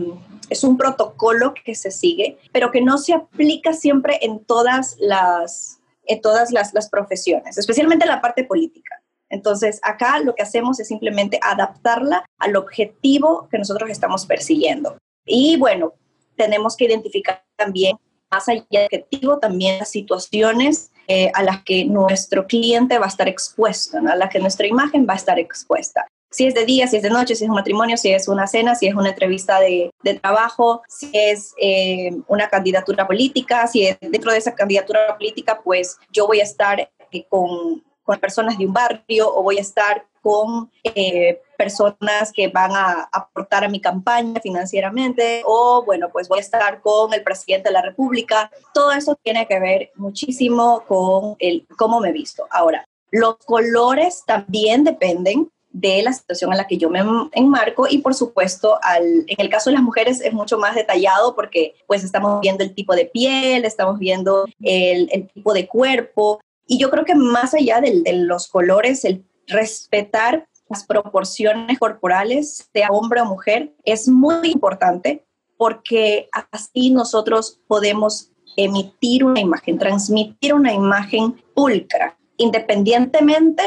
es 0.49 0.65
un 0.65 0.79
protocolo 0.79 1.53
que 1.53 1.75
se 1.75 1.91
sigue, 1.91 2.39
pero 2.53 2.71
que 2.71 2.81
no 2.81 2.97
se 2.97 3.13
aplica 3.13 3.75
siempre 3.75 4.19
en 4.23 4.45
todas 4.45 4.97
las, 4.99 5.82
en 6.05 6.21
todas 6.21 6.51
las, 6.51 6.75
las 6.75 6.89
profesiones, 6.89 7.59
especialmente 7.59 8.05
en 8.05 8.11
la 8.11 8.21
parte 8.21 8.45
política. 8.45 9.03
Entonces, 9.29 9.81
acá 9.83 10.19
lo 10.19 10.35
que 10.35 10.43
hacemos 10.43 10.79
es 10.79 10.89
simplemente 10.89 11.41
adaptarla 11.43 12.25
al 12.39 12.57
objetivo 12.57 13.49
que 13.51 13.59
nosotros 13.59 13.89
estamos 13.89 14.27
persiguiendo. 14.27 14.99
Y 15.25 15.57
bueno, 15.57 15.95
tenemos 16.37 16.77
que 16.77 16.85
identificar 16.85 17.43
también, 17.57 17.97
más 18.31 18.49
allá 18.49 18.65
del 18.71 18.85
objetivo, 18.85 19.39
también 19.39 19.79
las 19.79 19.91
situaciones 19.91 20.91
eh, 21.09 21.31
a 21.35 21.43
las 21.43 21.63
que 21.63 21.85
nuestro 21.85 22.47
cliente 22.47 22.99
va 22.99 23.07
a 23.07 23.09
estar 23.09 23.29
expuesto, 23.29 23.99
a 23.99 24.17
las 24.17 24.31
que 24.31 24.39
nuestra 24.39 24.67
imagen 24.67 25.07
va 25.09 25.15
a 25.15 25.17
estar 25.17 25.39
expuesta. 25.39 26.07
Si 26.33 26.47
es 26.47 26.55
de 26.55 26.65
día, 26.65 26.89
si 26.89 26.97
es 26.97 27.03
de 27.03 27.11
noche, 27.11 27.37
si 27.37 27.45
es 27.45 27.51
un 27.51 27.57
matrimonio, 27.57 27.97
si 27.97 28.11
es 28.11 28.27
una 28.27 28.47
cena, 28.47 28.75
si 28.75 28.89
es 28.89 28.95
una 28.95 29.11
entrevista 29.11 29.61
de, 29.61 29.91
de 30.03 30.15
trabajo, 30.15 30.83
si 30.89 31.11
es 31.13 31.55
eh, 31.61 32.11
una 32.27 32.49
candidatura 32.49 33.07
política, 33.07 33.67
si 33.67 33.89
dentro 34.01 34.33
de 34.33 34.39
esa 34.39 34.55
candidatura 34.55 35.17
política, 35.17 35.61
pues 35.63 35.99
yo 36.11 36.27
voy 36.27 36.41
a 36.41 36.45
estar 36.45 36.81
eh, 36.81 37.27
con, 37.29 37.85
con, 38.03 38.19
personas 38.19 38.59
de 38.59 38.67
un 38.67 38.73
barrio 38.73 39.33
o 39.33 39.43
voy 39.43 39.59
a 39.59 39.61
estar 39.61 40.07
con 40.23 40.71
eh, 40.85 41.43
personas 41.59 42.33
que 42.33 42.49
van 42.49 42.71
a 42.75 43.09
aportar 43.13 43.65
a 43.65 43.69
mi 43.69 43.81
campaña 43.81 44.41
financieramente 44.41 45.43
o 45.45 45.83
bueno, 45.85 46.09
pues 46.11 46.29
voy 46.29 46.39
a 46.39 46.43
estar 46.43 46.81
con 46.81 47.13
el 47.13 47.23
presidente 47.23 47.69
de 47.69 47.75
la 47.75 47.83
República. 47.83 48.51
Todo 48.73 48.93
eso 48.93 49.19
tiene 49.23 49.47
que 49.47 49.61
ver 49.61 49.91
muchísimo 49.97 50.85
con 50.87 51.37
el 51.41 51.67
cómo 51.77 52.01
me 52.01 52.13
visto. 52.13 52.47
Ahora, 52.51 52.87
los 53.11 53.37
colores 53.39 54.23
también 54.25 54.85
dependen 54.85 55.51
de 55.73 56.03
la 56.03 56.13
situación 56.13 56.53
en 56.53 56.59
la 56.59 56.67
que 56.67 56.77
yo 56.77 56.91
me 56.91 57.01
enmarco 57.33 57.87
y 57.89 57.99
por 57.99 58.15
supuesto 58.15 58.79
al, 58.83 59.25
en 59.27 59.37
el 59.39 59.49
caso 59.49 59.71
de 59.71 59.75
las 59.75 59.83
mujeres 59.83 60.21
es 60.21 60.33
mucho 60.33 60.59
más 60.59 60.75
detallado 60.75 61.35
porque 61.35 61.75
pues 61.87 62.05
estamos 62.05 62.41
viendo 62.41 62.63
el 62.63 62.75
tipo 62.75 62.95
de 62.95 63.07
piel, 63.07 63.65
estamos 63.65 63.99
viendo 63.99 64.47
el, 64.61 65.09
el 65.13 65.29
tipo 65.29 65.55
de 65.55 65.67
cuerpo 65.67 66.41
y 66.67 66.79
yo 66.79 66.91
creo 66.91 67.05
que 67.05 67.15
más 67.15 67.55
allá 67.55 67.81
de, 67.81 68.03
de 68.03 68.13
los 68.13 68.49
colores, 68.49 69.05
el 69.05 69.25
respetar 69.47 70.47
las 70.69 70.85
proporciones 70.85 71.79
corporales, 71.79 72.69
sea 72.73 72.89
hombre 72.89 73.21
o 73.21 73.27
mujer, 73.27 73.75
es 73.85 74.09
muy 74.09 74.51
importante 74.51 75.25
porque 75.59 76.29
así 76.51 76.91
nosotros 76.91 77.61
podemos 77.67 78.31
emitir 78.57 79.25
una 79.25 79.41
imagen, 79.41 79.79
transmitir 79.79 80.55
una 80.55 80.73
imagen 80.73 81.43
pulcra, 81.55 82.19
independientemente 82.37 83.63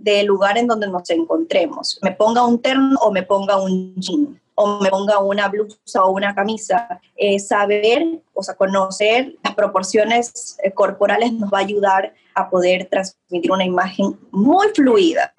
del 0.00 0.26
lugar 0.26 0.58
en 0.58 0.66
donde 0.66 0.88
nos 0.88 1.08
encontremos. 1.10 1.98
Me 2.02 2.12
ponga 2.12 2.44
un 2.44 2.60
terno 2.60 2.98
o 3.00 3.12
me 3.12 3.22
ponga 3.22 3.60
un 3.60 3.94
jean 3.96 4.40
o 4.54 4.80
me 4.80 4.90
ponga 4.90 5.18
una 5.20 5.48
blusa 5.48 6.04
o 6.04 6.10
una 6.10 6.34
camisa. 6.34 7.00
Eh, 7.16 7.38
saber, 7.38 8.20
o 8.34 8.42
sea, 8.42 8.54
conocer 8.54 9.34
las 9.42 9.54
proporciones 9.54 10.56
eh, 10.62 10.72
corporales 10.72 11.32
nos 11.32 11.50
va 11.52 11.58
a 11.58 11.62
ayudar 11.62 12.14
a 12.34 12.48
poder 12.48 12.88
transmitir 12.90 13.52
una 13.52 13.64
imagen 13.64 14.18
muy 14.30 14.68
fluida 14.74 15.32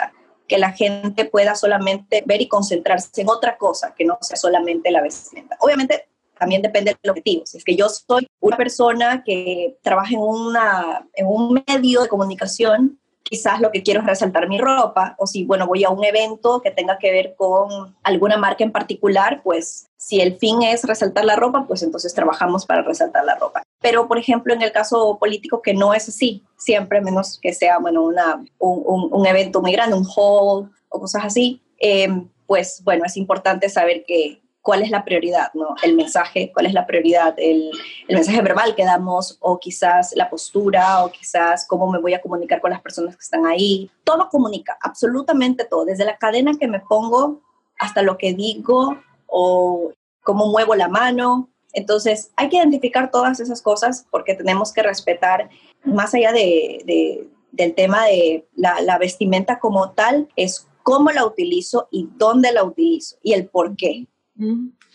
que 0.47 0.57
la 0.57 0.71
gente 0.71 1.25
pueda 1.25 1.55
solamente 1.55 2.23
ver 2.25 2.41
y 2.41 2.47
concentrarse 2.47 3.21
en 3.21 3.29
otra 3.29 3.57
cosa 3.57 3.93
que 3.97 4.05
no 4.05 4.17
sea 4.21 4.37
solamente 4.37 4.91
la 4.91 5.01
vestimenta. 5.01 5.55
Obviamente 5.59 6.07
también 6.37 6.61
depende 6.61 6.97
del 7.01 7.11
objetivo. 7.11 7.45
Si 7.45 7.57
es 7.57 7.63
que 7.63 7.75
yo 7.75 7.87
soy 7.87 8.27
una 8.39 8.57
persona 8.57 9.23
que 9.23 9.77
trabaja 9.81 10.13
en, 10.13 10.19
una, 10.19 11.07
en 11.13 11.27
un 11.27 11.63
medio 11.67 12.01
de 12.01 12.09
comunicación 12.09 12.99
quizás 13.31 13.61
lo 13.61 13.71
que 13.71 13.81
quiero 13.81 14.01
es 14.01 14.05
resaltar 14.05 14.49
mi 14.49 14.57
ropa, 14.57 15.15
o 15.17 15.25
si, 15.25 15.45
bueno, 15.45 15.65
voy 15.65 15.85
a 15.85 15.89
un 15.89 16.03
evento 16.03 16.61
que 16.61 16.69
tenga 16.69 16.97
que 16.97 17.13
ver 17.13 17.33
con 17.37 17.95
alguna 18.03 18.35
marca 18.35 18.65
en 18.65 18.73
particular, 18.73 19.41
pues 19.41 19.87
si 19.95 20.19
el 20.19 20.35
fin 20.37 20.61
es 20.63 20.83
resaltar 20.83 21.23
la 21.23 21.37
ropa, 21.37 21.63
pues 21.65 21.81
entonces 21.81 22.13
trabajamos 22.13 22.65
para 22.65 22.81
resaltar 22.81 23.23
la 23.23 23.35
ropa. 23.35 23.63
Pero, 23.79 24.09
por 24.09 24.17
ejemplo, 24.17 24.53
en 24.53 24.61
el 24.61 24.73
caso 24.73 25.17
político, 25.17 25.61
que 25.61 25.73
no 25.73 25.93
es 25.93 26.09
así, 26.09 26.43
siempre 26.57 26.99
menos 26.99 27.39
que 27.41 27.53
sea, 27.53 27.79
bueno, 27.79 28.03
una, 28.03 28.43
un, 28.59 29.07
un, 29.09 29.25
evento 29.25 29.61
muy 29.61 29.71
grande, 29.71 29.95
un 29.95 30.05
hall 30.05 30.69
o 30.89 30.99
cosas 30.99 31.23
así, 31.23 31.61
eh, 31.79 32.09
pues 32.47 32.81
bueno, 32.83 33.05
es 33.05 33.15
importante 33.15 33.69
saber 33.69 34.03
que 34.05 34.41
cuál 34.61 34.83
es 34.83 34.91
la 34.91 35.03
prioridad, 35.03 35.51
¿no? 35.53 35.75
El 35.81 35.95
mensaje, 35.95 36.51
cuál 36.53 36.67
es 36.67 36.73
la 36.73 36.85
prioridad, 36.85 37.33
el, 37.37 37.71
el, 38.07 38.15
mensaje 38.15 38.41
verbal 38.41 38.75
que 38.75 38.85
damos 38.85 39.37
o 39.39 39.59
quizás 39.59 40.13
la 40.15 40.29
postura 40.29 41.03
o 41.03 41.11
quizás 41.11 41.65
cómo 41.67 41.89
me 41.91 41.99
voy 41.99 42.13
a 42.13 42.21
comunicar 42.21 42.61
con 42.61 42.71
las 42.71 42.81
personas 42.81 43.15
que 43.15 43.23
están 43.23 43.45
ahí. 43.45 43.89
Todo 44.03 44.29
comunica, 44.29 44.77
absolutamente 44.81 45.65
todo, 45.65 45.85
desde 45.85 46.05
la 46.05 46.17
cadena 46.17 46.53
que 46.59 46.67
me 46.67 46.79
pongo 46.79 47.41
hasta 47.79 48.03
lo 48.03 48.17
que 48.17 48.33
digo 48.33 48.97
o 49.25 49.91
cómo 50.23 50.47
muevo 50.47 50.75
la 50.75 50.87
mano. 50.87 51.49
Entonces, 51.73 52.31
hay 52.35 52.49
que 52.49 52.57
identificar 52.57 53.09
todas 53.09 53.39
esas 53.39 53.61
cosas 53.61 54.05
porque 54.11 54.35
tenemos 54.35 54.71
que 54.71 54.83
respetar, 54.83 55.49
más 55.83 56.13
allá 56.13 56.31
de, 56.31 56.83
de, 56.85 57.27
del 57.51 57.73
tema 57.73 58.05
de 58.05 58.47
la, 58.55 58.81
la 58.81 58.99
vestimenta 58.99 59.57
como 59.57 59.91
tal, 59.91 60.29
es 60.35 60.67
cómo 60.83 61.11
la 61.11 61.25
utilizo 61.25 61.87
y 61.91 62.09
dónde 62.17 62.51
la 62.51 62.63
utilizo 62.63 63.17
y 63.23 63.33
el 63.33 63.47
por 63.47 63.75
qué. 63.75 64.07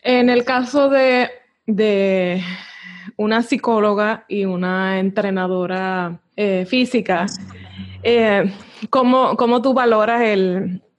En 0.02 0.30
el 0.30 0.44
caso 0.44 0.88
de, 0.88 2.42
una 3.16 3.42
psicóloga 3.42 4.24
y 4.28 4.44
una 4.44 4.98
entrenadora 4.98 6.20
eh, 6.36 6.66
física, 6.66 7.26
eh, 8.02 8.52
¿cómo, 8.90 9.62
tú 9.62 9.74
valoras 9.74 10.22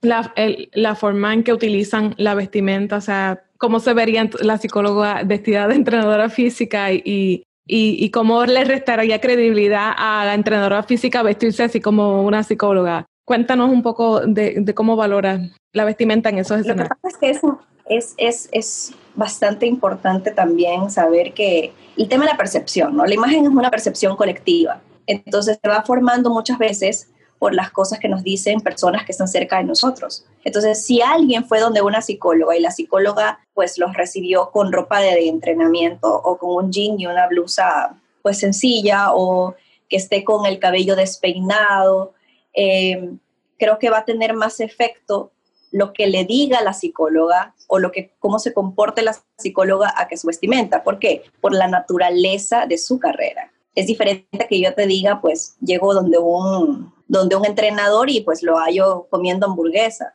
la, 0.02 0.94
forma 0.94 1.34
en 1.34 1.44
que 1.44 1.52
utilizan 1.52 2.14
la 2.18 2.34
vestimenta? 2.34 2.96
O 2.96 3.00
sea, 3.00 3.42
¿cómo 3.58 3.80
se 3.80 3.94
vería 3.94 4.28
la 4.40 4.58
psicóloga 4.58 5.22
vestida 5.24 5.68
de 5.68 5.74
entrenadora 5.74 6.28
física 6.28 6.92
y, 6.92 7.44
y, 7.66 8.10
cómo 8.10 8.44
le 8.46 8.64
restaría 8.64 9.20
credibilidad 9.20 9.92
a 9.96 10.24
la 10.24 10.34
entrenadora 10.34 10.82
física 10.82 11.22
vestirse 11.22 11.64
así 11.64 11.80
como 11.80 12.22
una 12.22 12.42
psicóloga? 12.42 13.06
Cuéntanos 13.24 13.70
un 13.70 13.82
poco 13.82 14.20
de, 14.20 14.64
cómo 14.74 14.96
valora 14.96 15.40
la 15.74 15.84
vestimenta 15.84 16.30
en 16.30 16.38
esos 16.38 16.60
escenarios. 16.60 16.88
Lo 16.88 16.96
que 16.96 17.00
pasa 17.02 17.26
es 17.26 17.40
que 17.40 17.48
es, 17.88 18.14
es, 18.16 18.48
es, 18.52 18.92
bastante 19.14 19.66
importante 19.66 20.30
también 20.30 20.90
saber 20.90 21.32
que 21.32 21.72
el 21.96 22.08
tema 22.08 22.24
de 22.24 22.30
la 22.30 22.36
percepción, 22.36 22.96
¿no? 22.96 23.04
La 23.04 23.14
imagen 23.14 23.44
es 23.44 23.50
una 23.50 23.68
percepción 23.68 24.14
colectiva. 24.14 24.80
Entonces 25.08 25.58
se 25.60 25.68
va 25.68 25.82
formando 25.82 26.30
muchas 26.30 26.56
veces 26.56 27.08
por 27.38 27.52
las 27.52 27.70
cosas 27.70 27.98
que 27.98 28.08
nos 28.08 28.22
dicen 28.22 28.60
personas 28.60 29.04
que 29.04 29.12
están 29.12 29.26
cerca 29.26 29.58
de 29.58 29.64
nosotros. 29.64 30.24
Entonces, 30.44 30.84
si 30.84 31.00
alguien 31.00 31.44
fue 31.44 31.60
donde 31.60 31.82
una 31.82 32.00
psicóloga 32.00 32.56
y 32.56 32.60
la 32.60 32.70
psicóloga 32.70 33.40
pues 33.54 33.78
los 33.78 33.94
recibió 33.94 34.50
con 34.50 34.72
ropa 34.72 35.00
de, 35.00 35.28
entrenamiento 35.28 36.08
o 36.14 36.38
con 36.38 36.64
un 36.64 36.72
jean 36.72 36.98
y 36.98 37.06
una 37.06 37.26
blusa 37.26 37.96
pues 38.22 38.38
sencilla 38.38 39.12
o 39.14 39.54
que 39.88 39.96
esté 39.96 40.22
con 40.22 40.46
el 40.46 40.58
cabello 40.58 40.94
despeinado, 40.96 42.12
eh, 42.54 43.10
creo 43.58 43.78
que 43.78 43.90
va 43.90 43.98
a 43.98 44.04
tener 44.04 44.34
más 44.34 44.60
efecto 44.60 45.32
lo 45.70 45.92
que 45.92 46.06
le 46.06 46.24
diga 46.24 46.62
la 46.62 46.72
psicóloga 46.72 47.54
o 47.66 47.78
lo 47.78 47.90
que 47.92 48.14
cómo 48.18 48.38
se 48.38 48.52
comporte 48.52 49.02
la 49.02 49.16
psicóloga 49.36 49.92
a 49.96 50.08
que 50.08 50.16
su 50.16 50.26
vestimenta. 50.26 50.82
¿Por 50.82 50.98
qué? 50.98 51.22
Por 51.40 51.54
la 51.54 51.68
naturaleza 51.68 52.66
de 52.66 52.78
su 52.78 52.98
carrera. 52.98 53.52
Es 53.74 53.86
diferente 53.86 54.46
que 54.48 54.60
yo 54.60 54.74
te 54.74 54.86
diga, 54.86 55.20
pues 55.20 55.56
llego 55.60 55.94
donde 55.94 56.18
un, 56.18 56.92
donde 57.06 57.36
un 57.36 57.46
entrenador 57.46 58.10
y 58.10 58.22
pues 58.22 58.42
lo 58.42 58.56
hallo 58.58 59.06
comiendo 59.10 59.46
hamburguesa. 59.46 60.14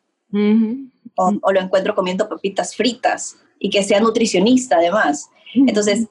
o, 1.16 1.52
lo 1.52 1.60
encuentro 1.60 1.96
comiendo 1.96 2.28
papitas 2.28 2.76
fritas 2.76 3.38
y 3.60 3.70
que 3.70 3.84
sea 3.84 4.00
nutricionista 4.00 4.78
además. 4.78 5.30
Entonces, 5.54 6.08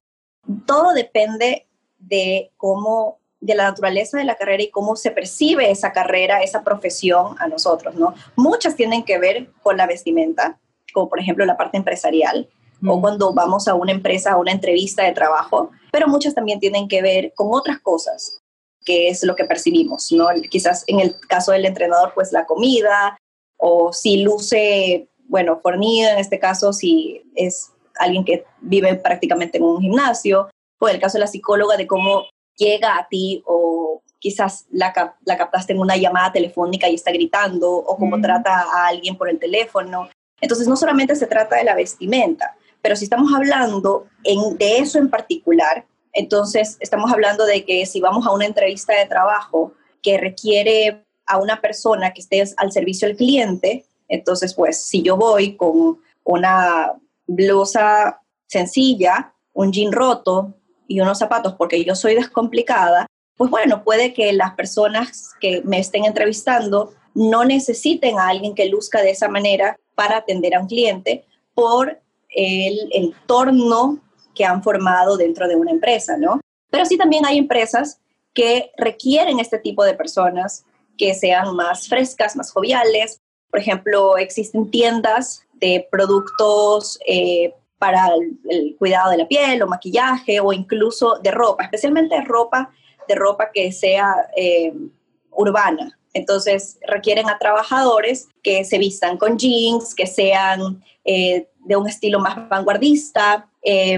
todo 0.67 0.93
depende 0.93 1.67
de 1.99 2.53
cómo 2.57 3.19
de 3.43 3.57
la 3.57 3.65
naturaleza 3.65 4.17
de 4.19 4.25
la 4.25 4.37
carrera 4.37 4.63
y 4.63 4.71
cómo 4.71 4.95
se 4.95 5.11
percibe 5.11 5.71
esa 5.71 5.93
carrera, 5.93 6.43
esa 6.43 6.63
profesión 6.63 7.35
a 7.41 7.49
nosotros, 7.49 7.97
¿no? 7.97 8.15
Muchas 8.37 8.77
tienen 8.77 9.03
que 9.03 9.19
ver 9.19 9.51
con 9.63 9.77
la 9.77 9.87
vestimenta, 9.87 10.61
como 10.95 11.09
por 11.09 11.19
ejemplo 11.19 11.45
la 11.45 11.57
parte 11.57 11.77
empresarial, 11.77 12.49
o 12.87 13.01
cuando 13.01 13.35
vamos 13.35 13.67
a 13.67 13.75
una 13.75 13.91
empresa, 13.91 14.33
a 14.33 14.37
una 14.37 14.53
entrevista 14.53 15.03
de 15.03 15.13
trabajo, 15.13 15.71
pero 15.91 16.07
muchas 16.07 16.35
también 16.35 16.61
tienen 16.61 16.87
que 16.87 17.03
ver 17.03 17.33
con 17.35 17.49
otras 17.51 17.81
cosas, 17.81 18.41
que 18.85 19.09
es 19.09 19.25
lo 19.25 19.35
que 19.35 19.45
percibimos, 19.45 20.13
¿no? 20.13 20.29
Quizás 20.49 20.85
en 20.87 21.01
el 21.01 21.19
caso 21.29 21.51
del 21.51 21.67
entrenador, 21.67 22.13
pues 22.15 22.31
la 22.31 22.47
comida, 22.47 23.19
o 23.57 23.93
si 23.93 24.23
luce, 24.23 25.09
bueno, 25.29 25.59
fornido, 25.61 26.11
en 26.11 26.19
este 26.19 26.39
caso, 26.39 26.73
si 26.73 27.25
es 27.35 27.73
alguien 27.99 28.25
que 28.25 28.45
vive 28.61 28.95
prácticamente 28.95 29.59
en 29.59 29.65
un 29.65 29.81
gimnasio, 29.81 30.49
o 30.79 30.89
en 30.89 30.95
el 30.95 31.01
caso 31.01 31.19
de 31.19 31.25
la 31.25 31.27
psicóloga, 31.27 31.77
de 31.77 31.89
cómo 31.89 32.25
llega 32.63 32.97
a 32.97 33.09
ti 33.09 33.43
o 33.47 34.03
quizás 34.19 34.67
la, 34.71 34.93
la 35.25 35.37
captaste 35.37 35.73
en 35.73 35.81
una 35.81 35.97
llamada 35.97 36.33
telefónica 36.33 36.89
y 36.89 36.95
está 36.95 37.11
gritando 37.11 37.71
o 37.71 37.97
cómo 37.97 38.21
trata 38.21 38.67
a 38.73 38.87
alguien 38.87 39.17
por 39.17 39.29
el 39.29 39.39
teléfono. 39.39 40.09
Entonces, 40.41 40.69
no 40.69 40.77
solamente 40.77 41.17
se 41.17 41.27
trata 41.27 41.57
de 41.57 41.65
la 41.65 41.75
vestimenta, 41.75 42.57
pero 42.81 42.97
si 42.97 43.05
estamos 43.05 43.33
hablando 43.35 44.07
en, 44.25 44.57
de 44.59 44.79
eso 44.79 44.99
en 44.99 45.11
particular, 45.11 45.85
entonces 46.13 46.77
estamos 46.81 47.11
hablando 47.13 47.47
de 47.47 47.65
que 47.65 47.87
si 47.87 48.01
vamos 48.01 48.27
a 48.27 48.33
una 48.33 48.47
entrevista 48.47 48.95
de 48.95 49.07
trabajo 49.07 49.73
que 50.03 50.19
requiere 50.19 51.05
a 51.27 51.39
una 51.39 51.61
persona 51.61 52.13
que 52.13 52.21
esté 52.21 52.45
al 52.57 52.73
servicio 52.73 53.09
del 53.09 53.17
cliente, 53.17 53.87
entonces 54.09 54.55
pues 54.55 54.85
si 54.85 55.03
yo 55.03 55.17
voy 55.17 55.57
con 55.57 55.99
una 56.25 56.93
blusa 57.27 58.21
sencilla, 58.47 59.33
un 59.55 59.73
jean 59.73 59.93
roto, 59.93 60.55
y 60.87 61.01
unos 61.01 61.19
zapatos 61.19 61.55
porque 61.55 61.85
yo 61.85 61.95
soy 61.95 62.15
descomplicada, 62.15 63.07
pues 63.37 63.51
bueno, 63.51 63.83
puede 63.83 64.13
que 64.13 64.33
las 64.33 64.55
personas 64.55 65.31
que 65.41 65.63
me 65.65 65.79
estén 65.79 66.05
entrevistando 66.05 66.93
no 67.15 67.45
necesiten 67.45 68.19
a 68.19 68.29
alguien 68.29 68.55
que 68.55 68.69
luzca 68.69 69.03
de 69.03 69.11
esa 69.11 69.29
manera 69.29 69.77
para 69.95 70.19
atender 70.19 70.55
a 70.55 70.61
un 70.61 70.67
cliente 70.67 71.25
por 71.55 72.01
el 72.31 72.89
entorno 72.93 73.99
que 74.35 74.45
han 74.45 74.63
formado 74.63 75.17
dentro 75.17 75.49
de 75.49 75.57
una 75.57 75.71
empresa, 75.71 76.17
¿no? 76.17 76.41
Pero 76.71 76.87
sí 76.87 76.97
también 76.97 77.27
hay 77.27 77.39
empresas 77.39 78.01
que 78.33 78.71
requieren 78.79 79.41
este 79.41 79.59
tipo 79.59 79.85
de 79.85 79.95
personas 79.95 80.65
que 80.97 81.15
sean 81.15 81.55
más 81.55 81.89
frescas, 81.89 82.37
más 82.37 82.51
joviales, 82.53 83.21
Por 83.51 83.61
ejemplo, 83.61 84.17
existen 84.17 84.71
tiendas 84.71 85.43
de 85.53 85.87
productos 85.91 86.99
eh, 87.07 87.53
para 87.83 88.11
el, 88.49 88.77
cuidado 88.79 89.11
de 89.11 89.17
la 89.17 89.27
piel 89.27 89.61
o 89.61 89.67
maquillaje 89.67 90.39
o 90.39 90.53
incluso 90.53 91.19
de 91.21 91.33
ropa, 91.33 91.65
especialmente 91.65 92.21
ropa, 92.21 92.71
de 93.09 93.17
ropa 93.17 93.51
que 93.53 93.73
sea 93.73 94.15
eh, 94.37 94.73
urbana. 95.33 95.99
Entonces 96.15 96.79
requieren 96.87 97.29
a 97.29 97.39
trabajadores 97.41 98.29
que 98.41 98.65
se 98.65 98.79
vistan 98.79 99.19
con 99.19 99.37
jeans, 99.37 99.97
que 99.97 100.07
sean 100.07 100.81
eh, 101.05 101.49
de 101.65 101.75
un 101.75 101.89
estilo 101.89 102.21
más 102.21 102.49
vanguardista, 102.49 103.49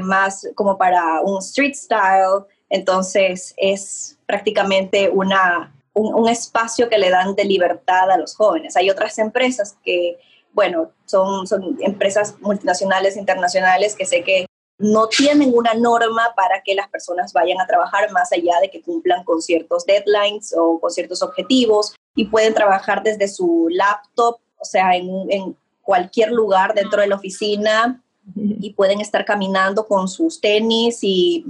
más 0.03 0.49
como 0.55 0.79
para 0.79 1.21
un 1.21 1.41
street 1.41 1.75
style. 1.75 2.47
Entonces 2.71 3.53
es 3.59 4.17
prácticamente 4.25 5.11
una, 5.11 5.75
un, 5.93 6.27
espacio 6.27 6.89
que 6.89 6.97
le 6.97 7.11
dan 7.11 7.35
de 7.35 7.45
libertad 7.45 8.11
a 8.11 8.17
los 8.17 8.35
jóvenes. 8.35 8.77
Hay 8.77 8.89
otras 8.89 9.19
empresas 9.19 9.77
que, 9.85 10.19
bueno, 10.55 10.91
son, 11.05 11.47
son 11.47 11.77
empresas 11.81 12.37
multinacionales, 12.41 13.17
internacionales, 13.17 13.95
que 13.97 14.07
sé 14.07 14.23
que 14.23 14.47
no 14.79 15.07
tienen 15.09 15.53
una 15.55 15.75
norma 15.75 16.33
para 16.35 16.63
que 16.63 16.75
las 16.75 16.89
personas 16.89 17.33
vayan 17.33 17.61
a 17.61 17.67
trabajar 17.67 18.11
más 18.13 18.33
allá 18.33 18.55
de 18.61 18.71
que 18.71 18.83
cumplan 18.83 19.23
con 19.25 19.41
ciertos 19.41 19.85
deadlines 19.87 20.55
o 20.57 20.81
con 20.81 20.91
ciertos 20.91 21.23
objetivos 21.23 21.95
y 22.17 22.27
pueden 22.27 22.55
trabajar 22.55 23.03
desde 23.03 23.29
su 23.29 23.69
laptop, 23.71 24.39
o 24.59 24.65
sea, 24.65 24.97
en, 24.97 25.09
en 25.31 25.57
cualquier 25.83 26.33
lugar 26.33 26.75
dentro 26.75 27.01
de 27.01 27.09
la 27.09 27.17
oficina 27.17 28.03
y 28.37 28.73
pueden 28.73 29.01
estar 29.01 29.25
caminando 29.25 29.87
con 29.87 30.09
sus 30.09 30.41
tenis 30.41 31.01
y 31.03 31.45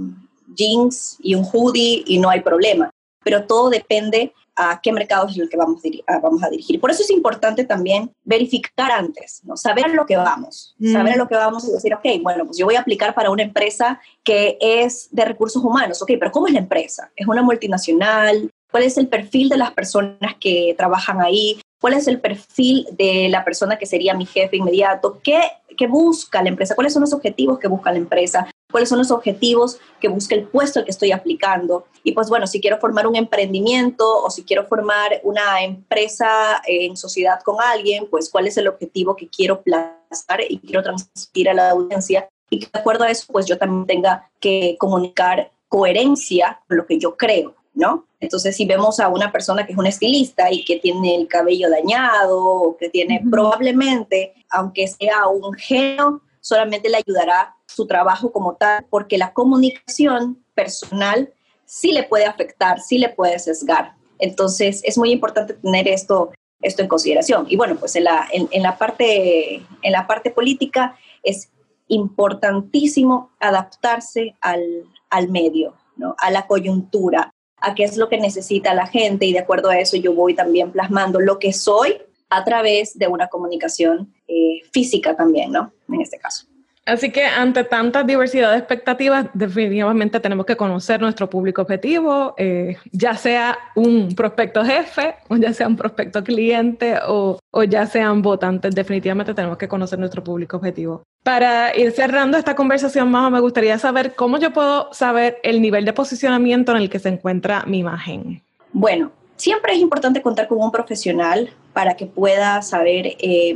jeans 0.55 1.17
y 1.19 1.35
un 1.35 1.45
hoodie 1.45 2.03
y 2.05 2.19
no 2.19 2.29
hay 2.29 2.41
problema. 2.41 2.91
Pero 3.23 3.45
todo 3.45 3.69
depende 3.69 4.33
a 4.55 4.79
qué 4.81 4.91
mercado 4.91 5.27
es 5.27 5.37
el 5.37 5.49
que 5.49 5.57
vamos 5.57 5.81
a, 6.07 6.19
vamos 6.19 6.43
a 6.43 6.49
dirigir. 6.49 6.79
Por 6.79 6.91
eso 6.91 7.03
es 7.03 7.09
importante 7.09 7.63
también 7.65 8.11
verificar 8.23 8.91
antes, 8.91 9.41
¿no? 9.43 9.57
saber 9.57 9.85
a 9.85 9.89
lo 9.89 10.05
que 10.05 10.15
vamos, 10.15 10.75
mm. 10.79 10.93
saber 10.93 11.13
a 11.13 11.17
lo 11.17 11.27
que 11.27 11.35
vamos 11.35 11.67
y 11.67 11.71
decir, 11.71 11.93
ok, 11.93 12.05
bueno, 12.21 12.45
pues 12.45 12.57
yo 12.57 12.65
voy 12.65 12.75
a 12.75 12.81
aplicar 12.81 13.13
para 13.13 13.29
una 13.29 13.43
empresa 13.43 13.99
que 14.23 14.57
es 14.59 15.09
de 15.11 15.25
recursos 15.25 15.63
humanos, 15.63 16.01
ok, 16.01 16.11
pero 16.19 16.31
¿cómo 16.31 16.47
es 16.47 16.53
la 16.53 16.59
empresa? 16.59 17.11
¿Es 17.15 17.27
una 17.27 17.41
multinacional? 17.41 18.49
¿Cuál 18.71 18.83
es 18.83 18.97
el 18.97 19.07
perfil 19.07 19.49
de 19.49 19.57
las 19.57 19.71
personas 19.71 20.35
que 20.39 20.73
trabajan 20.77 21.21
ahí? 21.21 21.59
¿Cuál 21.85 21.93
es 21.93 22.07
el 22.07 22.19
perfil 22.19 22.87
de 22.93 23.27
la 23.29 23.45
persona 23.45 23.77
que 23.77 23.85
sería 23.85 24.15
mi 24.15 24.25
jefe 24.25 24.57
inmediato? 24.57 25.19
¿Qué, 25.23 25.39
qué 25.77 25.85
busca 25.85 26.41
la 26.41 26.49
empresa? 26.49 26.73
¿Cuáles 26.73 26.91
son 26.91 27.01
los 27.01 27.13
objetivos 27.13 27.59
que 27.59 27.67
busca 27.67 27.91
la 27.91 27.99
empresa? 27.99 28.49
cuáles 28.71 28.89
son 28.89 28.97
los 28.97 29.11
objetivos 29.11 29.77
que 30.01 30.07
busca 30.07 30.33
el 30.33 30.47
puesto 30.47 30.79
al 30.79 30.85
que 30.85 30.91
estoy 30.91 31.11
aplicando. 31.11 31.85
Y 32.03 32.13
pues 32.13 32.27
bueno, 32.27 32.47
si 32.47 32.59
quiero 32.59 32.79
formar 32.79 33.05
un 33.05 33.15
emprendimiento 33.15 34.03
o 34.23 34.31
si 34.31 34.43
quiero 34.43 34.65
formar 34.65 35.21
una 35.21 35.61
empresa 35.63 36.59
en 36.65 36.97
sociedad 36.97 37.39
con 37.45 37.57
alguien, 37.61 38.07
pues 38.09 38.31
cuál 38.31 38.47
es 38.47 38.57
el 38.57 38.67
objetivo 38.67 39.15
que 39.15 39.29
quiero 39.29 39.61
plasmar 39.61 40.41
y 40.49 40.57
quiero 40.57 40.81
transmitir 40.81 41.49
a 41.49 41.53
la 41.53 41.69
audiencia. 41.69 42.27
Y 42.49 42.61
de 42.61 42.69
acuerdo 42.73 43.03
a 43.03 43.11
eso, 43.11 43.31
pues 43.31 43.45
yo 43.45 43.59
también 43.59 43.85
tenga 43.85 44.31
que 44.39 44.75
comunicar 44.79 45.51
coherencia 45.69 46.59
con 46.67 46.77
lo 46.77 46.87
que 46.87 46.97
yo 46.97 47.15
creo, 47.15 47.55
¿no? 47.75 48.05
Entonces, 48.19 48.55
si 48.55 48.65
vemos 48.65 48.99
a 48.99 49.09
una 49.09 49.31
persona 49.31 49.65
que 49.65 49.73
es 49.73 49.77
un 49.77 49.85
estilista 49.85 50.51
y 50.51 50.63
que 50.63 50.77
tiene 50.77 51.15
el 51.15 51.27
cabello 51.27 51.69
dañado 51.69 52.43
o 52.43 52.77
que 52.77 52.89
tiene 52.89 53.21
probablemente, 53.29 54.33
aunque 54.49 54.87
sea 54.87 55.27
un 55.27 55.53
genio, 55.53 56.21
solamente 56.39 56.89
le 56.89 56.97
ayudará 56.97 57.55
su 57.67 57.85
trabajo 57.85 58.31
como 58.31 58.55
tal, 58.55 58.85
porque 58.89 59.17
la 59.17 59.33
comunicación 59.33 60.43
personal 60.53 61.33
sí 61.65 61.91
le 61.91 62.03
puede 62.03 62.25
afectar, 62.25 62.79
sí 62.79 62.97
le 62.97 63.09
puede 63.09 63.37
sesgar. 63.39 63.93
Entonces, 64.19 64.81
es 64.83 64.97
muy 64.97 65.11
importante 65.11 65.53
tener 65.53 65.87
esto, 65.87 66.31
esto 66.61 66.81
en 66.81 66.87
consideración. 66.87 67.45
Y 67.49 67.57
bueno, 67.57 67.75
pues 67.75 67.95
en 67.95 68.05
la, 68.05 68.27
en, 68.31 68.63
la, 68.63 68.77
parte, 68.77 69.55
en 69.81 69.91
la 69.91 70.07
parte 70.07 70.31
política 70.31 70.97
es 71.23 71.49
importantísimo 71.87 73.31
adaptarse 73.39 74.35
al, 74.41 74.63
al 75.09 75.29
medio, 75.29 75.75
¿no? 75.97 76.15
a 76.19 76.31
la 76.31 76.47
coyuntura, 76.47 77.34
a 77.65 77.73
qué 77.73 77.83
es 77.83 77.97
lo 77.97 78.09
que 78.09 78.17
necesita 78.17 78.73
la 78.73 78.87
gente 78.87 79.25
y 79.25 79.33
de 79.33 79.39
acuerdo 79.39 79.69
a 79.69 79.79
eso 79.79 79.97
yo 79.97 80.13
voy 80.13 80.35
también 80.35 80.71
plasmando 80.71 81.19
lo 81.19 81.39
que 81.39 81.51
soy 81.51 81.97
a 82.29 82.43
través 82.43 82.97
de 82.97 83.07
una 83.07 83.27
comunicación 83.27 84.13
eh, 84.27 84.61
física 84.71 85.15
también, 85.15 85.51
¿no? 85.51 85.71
En 85.89 86.01
este 86.01 86.17
caso. 86.19 86.45
Así 86.85 87.11
que 87.11 87.25
ante 87.25 87.63
tanta 87.63 88.03
diversidad 88.03 88.51
de 88.51 88.59
expectativas, 88.59 89.25
definitivamente 89.33 90.19
tenemos 90.19 90.45
que 90.45 90.55
conocer 90.55 91.01
nuestro 91.01 91.27
público 91.27 91.63
objetivo, 91.63 92.35
eh, 92.37 92.77
ya 92.91 93.15
sea 93.15 93.57
un 93.73 94.13
prospecto 94.13 94.63
jefe, 94.63 95.15
o 95.27 95.35
ya 95.37 95.51
sea 95.51 95.67
un 95.67 95.75
prospecto 95.75 96.23
cliente, 96.23 96.99
o, 97.07 97.39
o, 97.51 97.63
ya 97.63 97.87
sean 97.87 98.21
votantes. 98.21 98.75
Definitivamente 98.75 99.33
tenemos 99.33 99.57
que 99.57 99.67
conocer 99.67 99.97
nuestro 99.97 100.23
público 100.23 100.57
objetivo. 100.57 101.01
Para 101.25 101.75
ir 101.75 101.91
cerrando 101.91 102.37
esta 102.37 102.55
conversación 102.55 103.09
más, 103.09 103.31
me 103.31 103.39
gustaría 103.39 103.79
saber 103.79 104.13
cómo 104.13 104.37
yo 104.37 104.53
puedo 104.53 104.93
saber 104.93 105.39
el 105.41 105.59
nivel 105.59 105.83
de 105.83 105.91
posicionamiento 105.91 106.71
en 106.71 106.77
el 106.77 106.87
que 106.87 106.99
se 106.99 107.09
encuentra 107.09 107.63
mi 107.65 107.79
imagen. 107.79 108.43
Bueno, 108.71 109.11
siempre 109.35 109.73
es 109.73 109.79
importante 109.79 110.21
contar 110.21 110.47
con 110.47 110.59
un 110.61 110.71
profesional 110.71 111.49
para 111.73 111.95
que 111.95 112.05
pueda 112.05 112.61
saber 112.61 113.15
eh, 113.17 113.55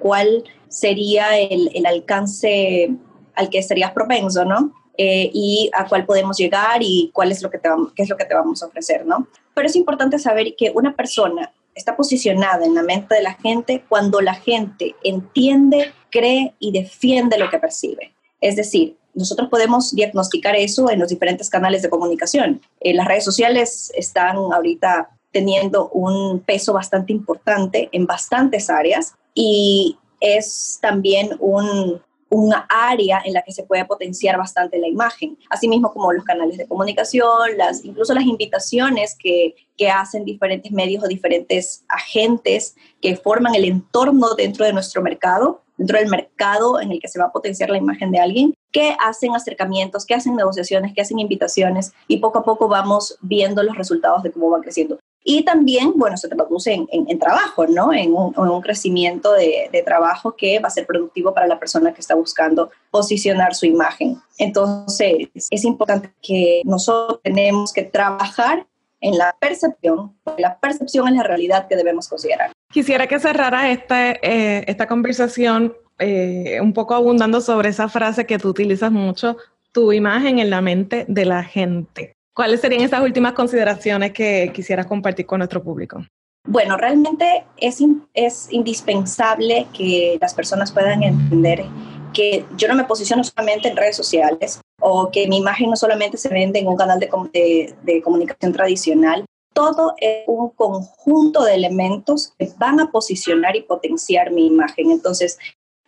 cuál 0.00 0.42
sería 0.66 1.38
el, 1.38 1.70
el 1.72 1.86
alcance 1.86 2.90
al 3.36 3.48
que 3.48 3.58
estarías 3.58 3.92
propenso, 3.92 4.44
¿no? 4.44 4.72
Eh, 4.98 5.30
y 5.32 5.70
a 5.72 5.86
cuál 5.86 6.06
podemos 6.06 6.36
llegar 6.36 6.82
y 6.82 7.12
cuál 7.14 7.30
es 7.30 7.44
lo 7.44 7.48
que 7.48 7.60
qué 7.94 8.02
es 8.02 8.08
lo 8.08 8.16
que 8.16 8.24
te 8.24 8.34
vamos 8.34 8.60
a 8.60 8.66
ofrecer, 8.66 9.06
¿no? 9.06 9.28
Pero 9.54 9.68
es 9.68 9.76
importante 9.76 10.18
saber 10.18 10.56
que 10.58 10.72
una 10.74 10.96
persona 10.96 11.52
está 11.76 11.96
posicionada 11.96 12.64
en 12.64 12.74
la 12.74 12.82
mente 12.82 13.14
de 13.14 13.22
la 13.22 13.34
gente 13.34 13.84
cuando 13.88 14.20
la 14.20 14.34
gente 14.34 14.94
entiende, 15.02 15.92
cree 16.14 16.54
y 16.60 16.70
defiende 16.70 17.36
lo 17.36 17.50
que 17.50 17.58
percibe. 17.58 18.14
Es 18.40 18.54
decir, 18.54 18.96
nosotros 19.14 19.48
podemos 19.48 19.94
diagnosticar 19.94 20.54
eso 20.54 20.88
en 20.90 21.00
los 21.00 21.08
diferentes 21.08 21.50
canales 21.50 21.82
de 21.82 21.90
comunicación. 21.90 22.60
Eh, 22.80 22.94
las 22.94 23.08
redes 23.08 23.24
sociales 23.24 23.92
están 23.96 24.36
ahorita 24.36 25.10
teniendo 25.32 25.88
un 25.88 26.38
peso 26.40 26.72
bastante 26.72 27.12
importante 27.12 27.88
en 27.90 28.06
bastantes 28.06 28.70
áreas 28.70 29.14
y 29.34 29.98
es 30.20 30.78
también 30.80 31.30
un, 31.40 32.00
una 32.28 32.66
área 32.68 33.20
en 33.24 33.32
la 33.32 33.42
que 33.42 33.52
se 33.52 33.64
puede 33.64 33.84
potenciar 33.84 34.38
bastante 34.38 34.78
la 34.78 34.86
imagen, 34.86 35.36
asimismo 35.50 35.92
como 35.92 36.12
los 36.12 36.24
canales 36.24 36.56
de 36.56 36.68
comunicación, 36.68 37.56
las, 37.56 37.84
incluso 37.84 38.14
las 38.14 38.24
invitaciones 38.24 39.16
que, 39.18 39.56
que 39.76 39.88
hacen 39.88 40.24
diferentes 40.24 40.70
medios 40.70 41.02
o 41.02 41.08
diferentes 41.08 41.84
agentes 41.88 42.76
que 43.00 43.16
forman 43.16 43.56
el 43.56 43.64
entorno 43.64 44.34
dentro 44.36 44.64
de 44.64 44.72
nuestro 44.72 45.02
mercado, 45.02 45.63
dentro 45.76 45.98
del 45.98 46.08
mercado 46.08 46.80
en 46.80 46.92
el 46.92 47.00
que 47.00 47.08
se 47.08 47.18
va 47.18 47.26
a 47.26 47.32
potenciar 47.32 47.70
la 47.70 47.78
imagen 47.78 48.10
de 48.10 48.18
alguien, 48.18 48.54
que 48.72 48.96
hacen 49.00 49.34
acercamientos, 49.34 50.04
que 50.04 50.14
hacen 50.14 50.36
negociaciones, 50.36 50.94
que 50.94 51.00
hacen 51.00 51.18
invitaciones 51.18 51.92
y 52.08 52.18
poco 52.18 52.40
a 52.40 52.44
poco 52.44 52.68
vamos 52.68 53.16
viendo 53.20 53.62
los 53.62 53.76
resultados 53.76 54.22
de 54.22 54.32
cómo 54.32 54.50
va 54.50 54.60
creciendo. 54.60 54.98
Y 55.26 55.42
también, 55.42 55.94
bueno, 55.96 56.18
se 56.18 56.28
traduce 56.28 56.74
en, 56.74 56.86
en, 56.90 57.18
trabajo, 57.18 57.66
¿no? 57.66 57.94
En 57.94 58.12
un, 58.12 58.60
crecimiento 58.60 59.32
de, 59.32 59.70
de, 59.72 59.82
trabajo 59.82 60.36
que 60.36 60.58
va 60.58 60.68
a 60.68 60.70
ser 60.70 60.86
productivo 60.86 61.32
para 61.32 61.46
la 61.46 61.58
persona 61.58 61.94
que 61.94 62.02
está 62.02 62.14
buscando 62.14 62.70
posicionar 62.90 63.54
su 63.54 63.64
imagen. 63.64 64.20
Entonces, 64.36 65.28
es 65.34 65.64
importante 65.64 66.12
que 66.20 66.60
nosotros 66.66 67.20
tenemos 67.22 67.72
que 67.72 67.84
trabajar 67.84 68.66
en 69.04 69.18
la 69.18 69.36
percepción, 69.38 70.16
la 70.38 70.58
percepción 70.58 71.08
es 71.08 71.14
la 71.14 71.22
realidad 71.22 71.68
que 71.68 71.76
debemos 71.76 72.08
considerar. 72.08 72.52
Quisiera 72.72 73.06
que 73.06 73.20
cerrara 73.20 73.70
esta, 73.70 74.12
eh, 74.12 74.64
esta 74.66 74.86
conversación 74.86 75.74
eh, 75.98 76.58
un 76.62 76.72
poco 76.72 76.94
abundando 76.94 77.42
sobre 77.42 77.68
esa 77.68 77.88
frase 77.88 78.24
que 78.24 78.38
tú 78.38 78.48
utilizas 78.48 78.90
mucho, 78.90 79.36
tu 79.72 79.92
imagen 79.92 80.38
en 80.38 80.48
la 80.48 80.62
mente 80.62 81.04
de 81.06 81.26
la 81.26 81.44
gente. 81.44 82.14
¿Cuáles 82.34 82.62
serían 82.62 82.80
esas 82.80 83.02
últimas 83.02 83.34
consideraciones 83.34 84.12
que 84.12 84.50
quisieras 84.54 84.86
compartir 84.86 85.26
con 85.26 85.38
nuestro 85.38 85.62
público? 85.62 86.02
Bueno, 86.48 86.78
realmente 86.78 87.44
es, 87.58 87.82
es 88.14 88.48
indispensable 88.50 89.66
que 89.76 90.16
las 90.18 90.32
personas 90.32 90.72
puedan 90.72 91.02
entender 91.02 91.66
que 92.14 92.46
yo 92.56 92.68
no 92.68 92.74
me 92.74 92.84
posiciono 92.84 93.22
solamente 93.22 93.68
en 93.68 93.76
redes 93.76 93.96
sociales 93.96 94.60
o 94.80 95.10
que 95.10 95.28
mi 95.28 95.38
imagen 95.38 95.68
no 95.68 95.76
solamente 95.76 96.16
se 96.16 96.30
vende 96.30 96.60
en 96.60 96.68
un 96.68 96.76
canal 96.76 96.98
de, 96.98 97.74
de, 97.82 98.02
comunicación 98.02 98.52
tradicional. 98.52 99.24
Todo 99.52 99.94
es 99.98 100.24
un 100.26 100.50
conjunto 100.50 101.44
de 101.44 101.54
elementos 101.54 102.32
que 102.38 102.50
van 102.56 102.80
a 102.80 102.90
posicionar 102.90 103.56
y 103.56 103.62
potenciar 103.62 104.30
mi 104.30 104.46
imagen. 104.46 104.90
Entonces, 104.90 105.38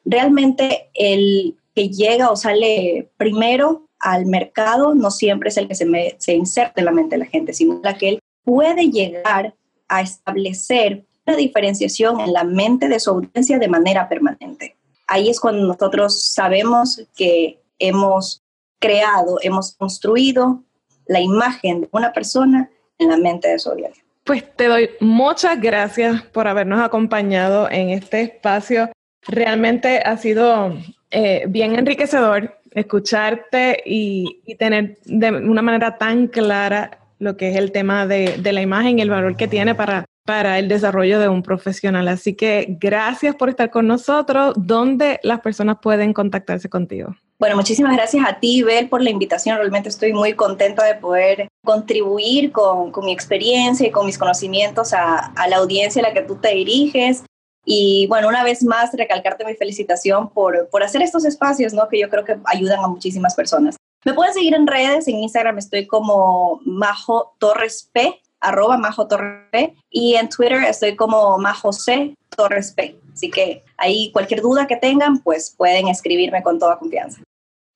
realmente 0.05 0.91
el 0.95 1.57
que 1.75 1.89
llega 1.89 2.31
o 2.31 2.37
sale 2.37 3.11
primero 3.17 3.87
al 3.99 4.27
mercado 4.27 4.95
no 4.95 5.11
siempre 5.11 5.49
es 5.49 5.57
el 5.57 5.69
que 5.69 5.75
se, 5.75 5.85
me, 5.85 6.17
se 6.19 6.35
inserta 6.35 6.81
en 6.81 6.85
la 6.85 6.93
mente 6.93 7.17
de 7.17 7.25
la 7.25 7.31
gente, 7.31 7.53
sino 7.53 7.81
la 7.83 7.97
que 7.97 8.11
él 8.11 8.19
puede 8.45 8.91
llegar 8.91 9.55
a 9.89 10.01
establecer 10.01 11.05
una 11.27 11.37
diferenciación 11.37 12.21
en 12.21 12.33
la 12.33 12.45
mente 12.45 12.89
de 12.89 13.01
su 13.01 13.11
audiencia 13.11 13.59
de 13.59 13.69
manera 13.69 14.09
permanente. 14.09 14.76
Ahí 15.07 15.29
es 15.29 15.41
cuando 15.41 15.67
nosotros 15.67 16.33
sabemos 16.33 17.03
que 17.17 17.61
hemos 17.79 18.43
creado, 18.79 19.39
hemos 19.43 19.75
construido 19.77 20.63
la 21.07 21.21
imagen 21.21 21.83
de 21.83 21.89
una 21.93 22.13
persona 22.13 22.71
en 22.99 23.11
la 23.11 23.17
mente 23.17 23.49
de 23.49 23.59
su 23.59 23.71
audiencia. 23.71 24.03
Pues 24.25 24.45
te 24.57 24.67
doy 24.67 24.91
muchas 25.01 25.61
gracias 25.61 26.23
por 26.23 26.49
habernos 26.49 26.81
acompañado 26.81 27.71
en 27.71 27.91
este 27.91 28.23
espacio. 28.23 28.91
Realmente 29.23 29.99
ha 29.99 30.17
sido 30.17 30.75
eh, 31.11 31.45
bien 31.49 31.79
enriquecedor 31.79 32.59
escucharte 32.73 33.83
y, 33.87 34.43
tener 34.59 34.99
de 35.05 35.31
una 35.31 35.63
manera 35.63 35.97
tan 35.97 36.27
clara 36.27 36.99
lo 37.19 37.37
que 37.37 37.51
es 37.51 37.57
el 37.57 37.73
tema 37.73 38.07
de, 38.07 38.37
de 38.39 38.53
la 38.53 38.61
imagen 38.61 38.99
y 38.99 39.03
el 39.03 39.11
valor 39.11 39.37
que 39.37 39.49
tiene 39.49 39.75
para, 39.75 40.05
para 40.27 40.59
el 40.59 40.69
desarrollo 40.69 41.19
de 41.19 41.29
un 41.29 41.43
profesional. 41.43 42.09
Así 42.09 42.35
que 42.35 42.77
gracias 42.81 43.35
por 43.37 43.49
estar 43.49 43.71
con 43.71 43.87
nosotros. 43.87 44.55
¿Dónde 44.57 45.21
las 45.23 45.41
personas 45.41 45.79
pueden 45.81 46.13
contactarse 46.13 46.69
contigo? 46.69 47.17
Bueno, 47.39 47.57
muchísimas 47.57 47.95
gracias 47.95 48.27
a 48.27 48.41
ti, 48.41 48.63
Bel, 48.63 48.89
por 48.89 49.03
la 49.03 49.11
invitación. 49.11 49.57
Realmente 49.57 49.89
estoy 49.89 50.13
muy 50.13 50.33
contenta 50.33 50.85
de 50.85 50.95
poder 50.95 51.49
contribuir 51.65 52.51
con, 52.51 52.91
con 52.91 53.05
mi 53.05 53.13
experiencia 53.13 53.87
y 53.87 53.91
con 53.91 54.07
mis 54.07 54.19
conocimientos 54.19 54.93
a, 54.93 55.33
a, 55.37 55.49
la 55.49 55.59
audiencia 55.59 56.01
a 56.01 56.09
la 56.09 56.15
que 56.15 56.23
tú 56.23 56.37
te 56.37 56.49
diriges. 56.55 57.25
Y 57.65 58.07
bueno, 58.09 58.29
una 58.29 58.43
vez 58.43 58.63
más, 58.63 58.91
recalcarte 58.95 59.45
mi 59.45 59.55
felicitación 59.55 60.31
por, 60.31 60.69
por 60.71 60.83
hacer 60.83 61.03
estos 61.03 61.25
espacios, 61.25 61.73
¿no? 61.73 61.89
Que 61.89 62.01
yo 62.01 62.09
creo 62.09 62.25
que 62.25 62.37
ayudan 62.47 62.81
a 62.81 62.89
muchísimas 62.89 63.35
personas. 63.35 63.77
Me 64.05 64.15
pueden 64.15 64.33
seguir 64.33 64.55
en 64.55 64.67
redes, 64.67 65.09
en 65.09 65.17
Instagram 65.17 65.59
estoy 65.59 65.87
como 65.87 66.61
Majo 66.65 67.35
Torres 67.39 67.91
P, 67.93 68.21
arroba 68.47 68.77
Majo 68.77 69.07
Torres 69.07 69.45
P, 69.51 69.75
y 69.91 70.15
en 70.15 70.29
Twitter 70.29 70.63
estoy 70.63 70.97
como 70.97 71.39
Majo 71.39 71.73
C 71.73 72.15
Torres 72.37 72.73
P. 72.73 72.99
Así 73.13 73.31
que 73.31 73.63
ahí 73.79 74.11
cualquier 74.13 74.41
duda 74.43 74.67
que 74.67 74.77
tengan, 74.77 75.19
pues 75.19 75.55
pueden 75.57 75.89
escribirme 75.89 76.43
con 76.43 76.59
toda 76.59 76.79
confianza. 76.79 77.23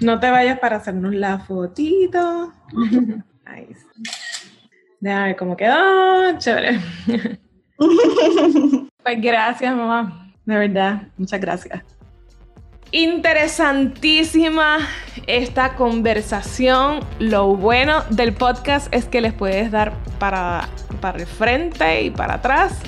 No 0.01 0.19
te 0.19 0.31
vayas 0.31 0.59
para 0.59 0.77
hacernos 0.77 1.15
la 1.15 1.39
fotito. 1.41 2.53
Ahí 3.45 3.69
Déjame 5.01 5.27
ver 5.29 5.37
cómo 5.37 5.57
quedó. 5.57 6.39
Chévere. 6.39 6.81
pues 9.03 9.21
gracias, 9.21 9.75
mamá. 9.75 10.33
De 10.45 10.57
verdad, 10.57 11.03
muchas 11.17 11.41
gracias. 11.41 12.00
Interesantísima 12.93 14.79
esta 15.29 15.77
conversación. 15.77 17.01
Lo 17.21 17.55
bueno 17.55 18.03
del 18.11 18.33
podcast 18.33 18.93
es 18.93 19.05
que 19.05 19.21
les 19.21 19.33
puedes 19.33 19.71
dar 19.71 19.93
para, 20.19 20.69
para 21.01 21.19
el 21.19 21.27
frente 21.27 22.03
y 22.03 22.11
para 22.11 22.35
atrás 22.35 22.81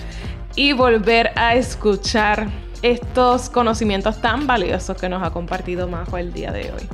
y 0.57 0.73
volver 0.73 1.31
a 1.37 1.55
escuchar 1.55 2.49
estos 2.83 3.49
conocimientos 3.49 4.21
tan 4.21 4.49
valiosos 4.49 4.97
que 4.97 5.09
nos 5.09 5.23
ha 5.23 5.31
compartido 5.31 5.87
Majo 5.87 6.19
el 6.19 6.33
día 6.33 6.51
de 6.51 6.73
hoy. 6.73 6.89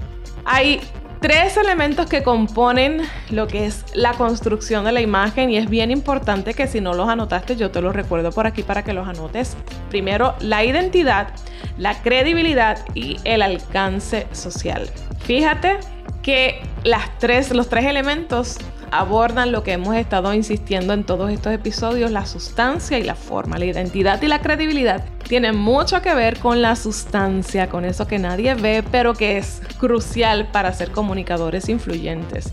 Hay 0.44 0.80
tres 1.20 1.56
elementos 1.56 2.06
que 2.06 2.22
componen 2.22 3.02
lo 3.30 3.48
que 3.48 3.66
es 3.66 3.84
la 3.94 4.12
construcción 4.12 4.84
de 4.84 4.92
la 4.92 5.00
imagen 5.00 5.50
y 5.50 5.56
es 5.56 5.68
bien 5.68 5.90
importante 5.90 6.54
que 6.54 6.66
si 6.66 6.80
no 6.80 6.94
los 6.94 7.08
anotaste 7.08 7.56
yo 7.56 7.70
te 7.70 7.80
los 7.80 7.94
recuerdo 7.94 8.30
por 8.30 8.46
aquí 8.46 8.62
para 8.62 8.84
que 8.84 8.92
los 8.92 9.08
anotes. 9.08 9.56
Primero, 9.90 10.34
la 10.40 10.64
identidad, 10.64 11.28
la 11.76 12.00
credibilidad 12.02 12.78
y 12.94 13.16
el 13.24 13.42
alcance 13.42 14.26
social. 14.32 14.88
Fíjate 15.20 15.78
que 16.22 16.60
las 16.84 17.18
tres, 17.18 17.52
los 17.52 17.68
tres 17.68 17.86
elementos 17.86 18.58
abordan 18.90 19.52
lo 19.52 19.62
que 19.62 19.72
hemos 19.72 19.96
estado 19.96 20.32
insistiendo 20.32 20.92
en 20.92 21.04
todos 21.04 21.30
estos 21.30 21.52
episodios, 21.52 22.10
la 22.10 22.26
sustancia 22.26 22.98
y 22.98 23.02
la 23.02 23.14
forma. 23.14 23.58
La 23.58 23.66
identidad 23.66 24.20
y 24.22 24.28
la 24.28 24.40
credibilidad 24.40 25.04
tienen 25.28 25.56
mucho 25.56 26.00
que 26.00 26.14
ver 26.14 26.38
con 26.38 26.62
la 26.62 26.74
sustancia, 26.74 27.68
con 27.68 27.84
eso 27.84 28.06
que 28.06 28.18
nadie 28.18 28.54
ve, 28.54 28.82
pero 28.90 29.12
que 29.14 29.36
es 29.36 29.60
crucial 29.78 30.48
para 30.50 30.72
ser 30.72 30.90
comunicadores 30.90 31.68
influyentes. 31.68 32.52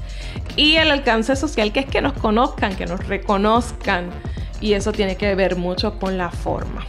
Y 0.57 0.75
el 0.75 0.91
alcance 0.91 1.35
social, 1.35 1.71
que 1.71 1.81
es 1.81 1.85
que 1.85 2.01
nos 2.01 2.13
conozcan, 2.13 2.75
que 2.75 2.85
nos 2.85 3.07
reconozcan. 3.07 4.09
Y 4.59 4.73
eso 4.73 4.91
tiene 4.91 5.15
que 5.15 5.35
ver 5.35 5.55
mucho 5.55 5.97
con 5.99 6.17
la 6.17 6.29
forma. 6.29 6.85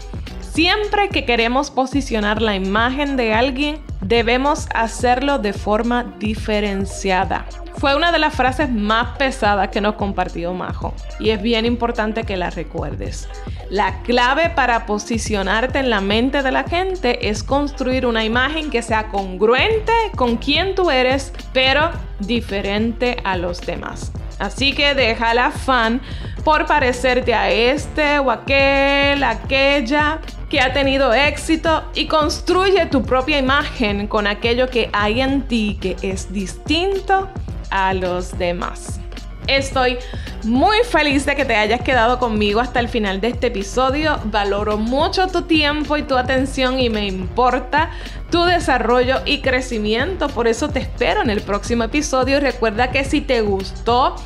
Siempre 0.56 1.10
que 1.10 1.26
queremos 1.26 1.70
posicionar 1.70 2.40
la 2.40 2.54
imagen 2.56 3.18
de 3.18 3.34
alguien, 3.34 3.78
debemos 4.00 4.68
hacerlo 4.74 5.38
de 5.38 5.52
forma 5.52 6.14
diferenciada. 6.18 7.44
Fue 7.76 7.94
una 7.94 8.10
de 8.10 8.18
las 8.18 8.34
frases 8.34 8.70
más 8.70 9.18
pesadas 9.18 9.68
que 9.68 9.82
nos 9.82 9.96
compartió 9.96 10.54
Majo 10.54 10.94
y 11.20 11.28
es 11.28 11.42
bien 11.42 11.66
importante 11.66 12.24
que 12.24 12.38
la 12.38 12.48
recuerdes. 12.48 13.28
La 13.68 14.00
clave 14.02 14.48
para 14.48 14.86
posicionarte 14.86 15.80
en 15.80 15.90
la 15.90 16.00
mente 16.00 16.42
de 16.42 16.52
la 16.52 16.64
gente 16.64 17.28
es 17.28 17.42
construir 17.42 18.06
una 18.06 18.24
imagen 18.24 18.70
que 18.70 18.80
sea 18.80 19.08
congruente 19.08 19.92
con 20.14 20.38
quien 20.38 20.74
tú 20.74 20.90
eres, 20.90 21.34
pero 21.52 21.90
diferente 22.20 23.18
a 23.24 23.36
los 23.36 23.60
demás. 23.60 24.10
Así 24.38 24.72
que 24.72 24.94
deja 24.94 25.34
la 25.34 25.50
fan 25.50 26.00
por 26.44 26.64
parecerte 26.64 27.34
a 27.34 27.50
este 27.50 28.20
o 28.20 28.30
aquel, 28.30 29.22
aquella 29.22 30.20
que 30.48 30.60
ha 30.60 30.72
tenido 30.72 31.12
éxito 31.12 31.84
y 31.94 32.06
construye 32.06 32.86
tu 32.86 33.02
propia 33.02 33.38
imagen 33.38 34.06
con 34.06 34.26
aquello 34.26 34.68
que 34.68 34.88
hay 34.92 35.20
en 35.20 35.42
ti 35.48 35.78
que 35.80 35.96
es 36.02 36.32
distinto 36.32 37.28
a 37.70 37.94
los 37.94 38.38
demás. 38.38 39.00
Estoy 39.46 39.98
muy 40.44 40.78
feliz 40.90 41.24
de 41.24 41.36
que 41.36 41.44
te 41.44 41.54
hayas 41.54 41.80
quedado 41.80 42.18
conmigo 42.18 42.60
hasta 42.60 42.80
el 42.80 42.88
final 42.88 43.20
de 43.20 43.28
este 43.28 43.46
episodio. 43.48 44.18
Valoro 44.24 44.76
mucho 44.76 45.28
tu 45.28 45.42
tiempo 45.42 45.96
y 45.96 46.02
tu 46.02 46.16
atención 46.16 46.80
y 46.80 46.90
me 46.90 47.06
importa 47.06 47.90
tu 48.30 48.42
desarrollo 48.42 49.20
y 49.24 49.42
crecimiento. 49.42 50.28
Por 50.28 50.48
eso 50.48 50.68
te 50.68 50.80
espero 50.80 51.22
en 51.22 51.30
el 51.30 51.42
próximo 51.42 51.84
episodio. 51.84 52.40
Recuerda 52.40 52.90
que 52.90 53.04
si 53.04 53.20
te 53.20 53.40
gustó, 53.40 54.16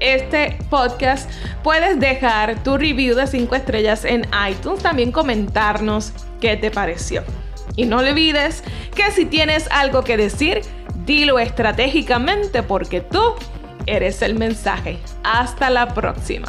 este 0.00 0.58
podcast, 0.68 1.30
puedes 1.62 2.00
dejar 2.00 2.62
tu 2.62 2.76
review 2.76 3.14
de 3.14 3.26
5 3.26 3.54
estrellas 3.54 4.04
en 4.04 4.26
iTunes, 4.48 4.82
también 4.82 5.12
comentarnos 5.12 6.12
qué 6.40 6.56
te 6.56 6.70
pareció. 6.70 7.22
Y 7.76 7.86
no 7.86 7.98
olvides 7.98 8.64
que 8.94 9.10
si 9.12 9.26
tienes 9.26 9.68
algo 9.70 10.02
que 10.02 10.16
decir, 10.16 10.62
dilo 11.04 11.38
estratégicamente 11.38 12.62
porque 12.62 13.00
tú 13.00 13.34
eres 13.86 14.22
el 14.22 14.34
mensaje. 14.34 14.98
Hasta 15.22 15.70
la 15.70 15.94
próxima. 15.94 16.48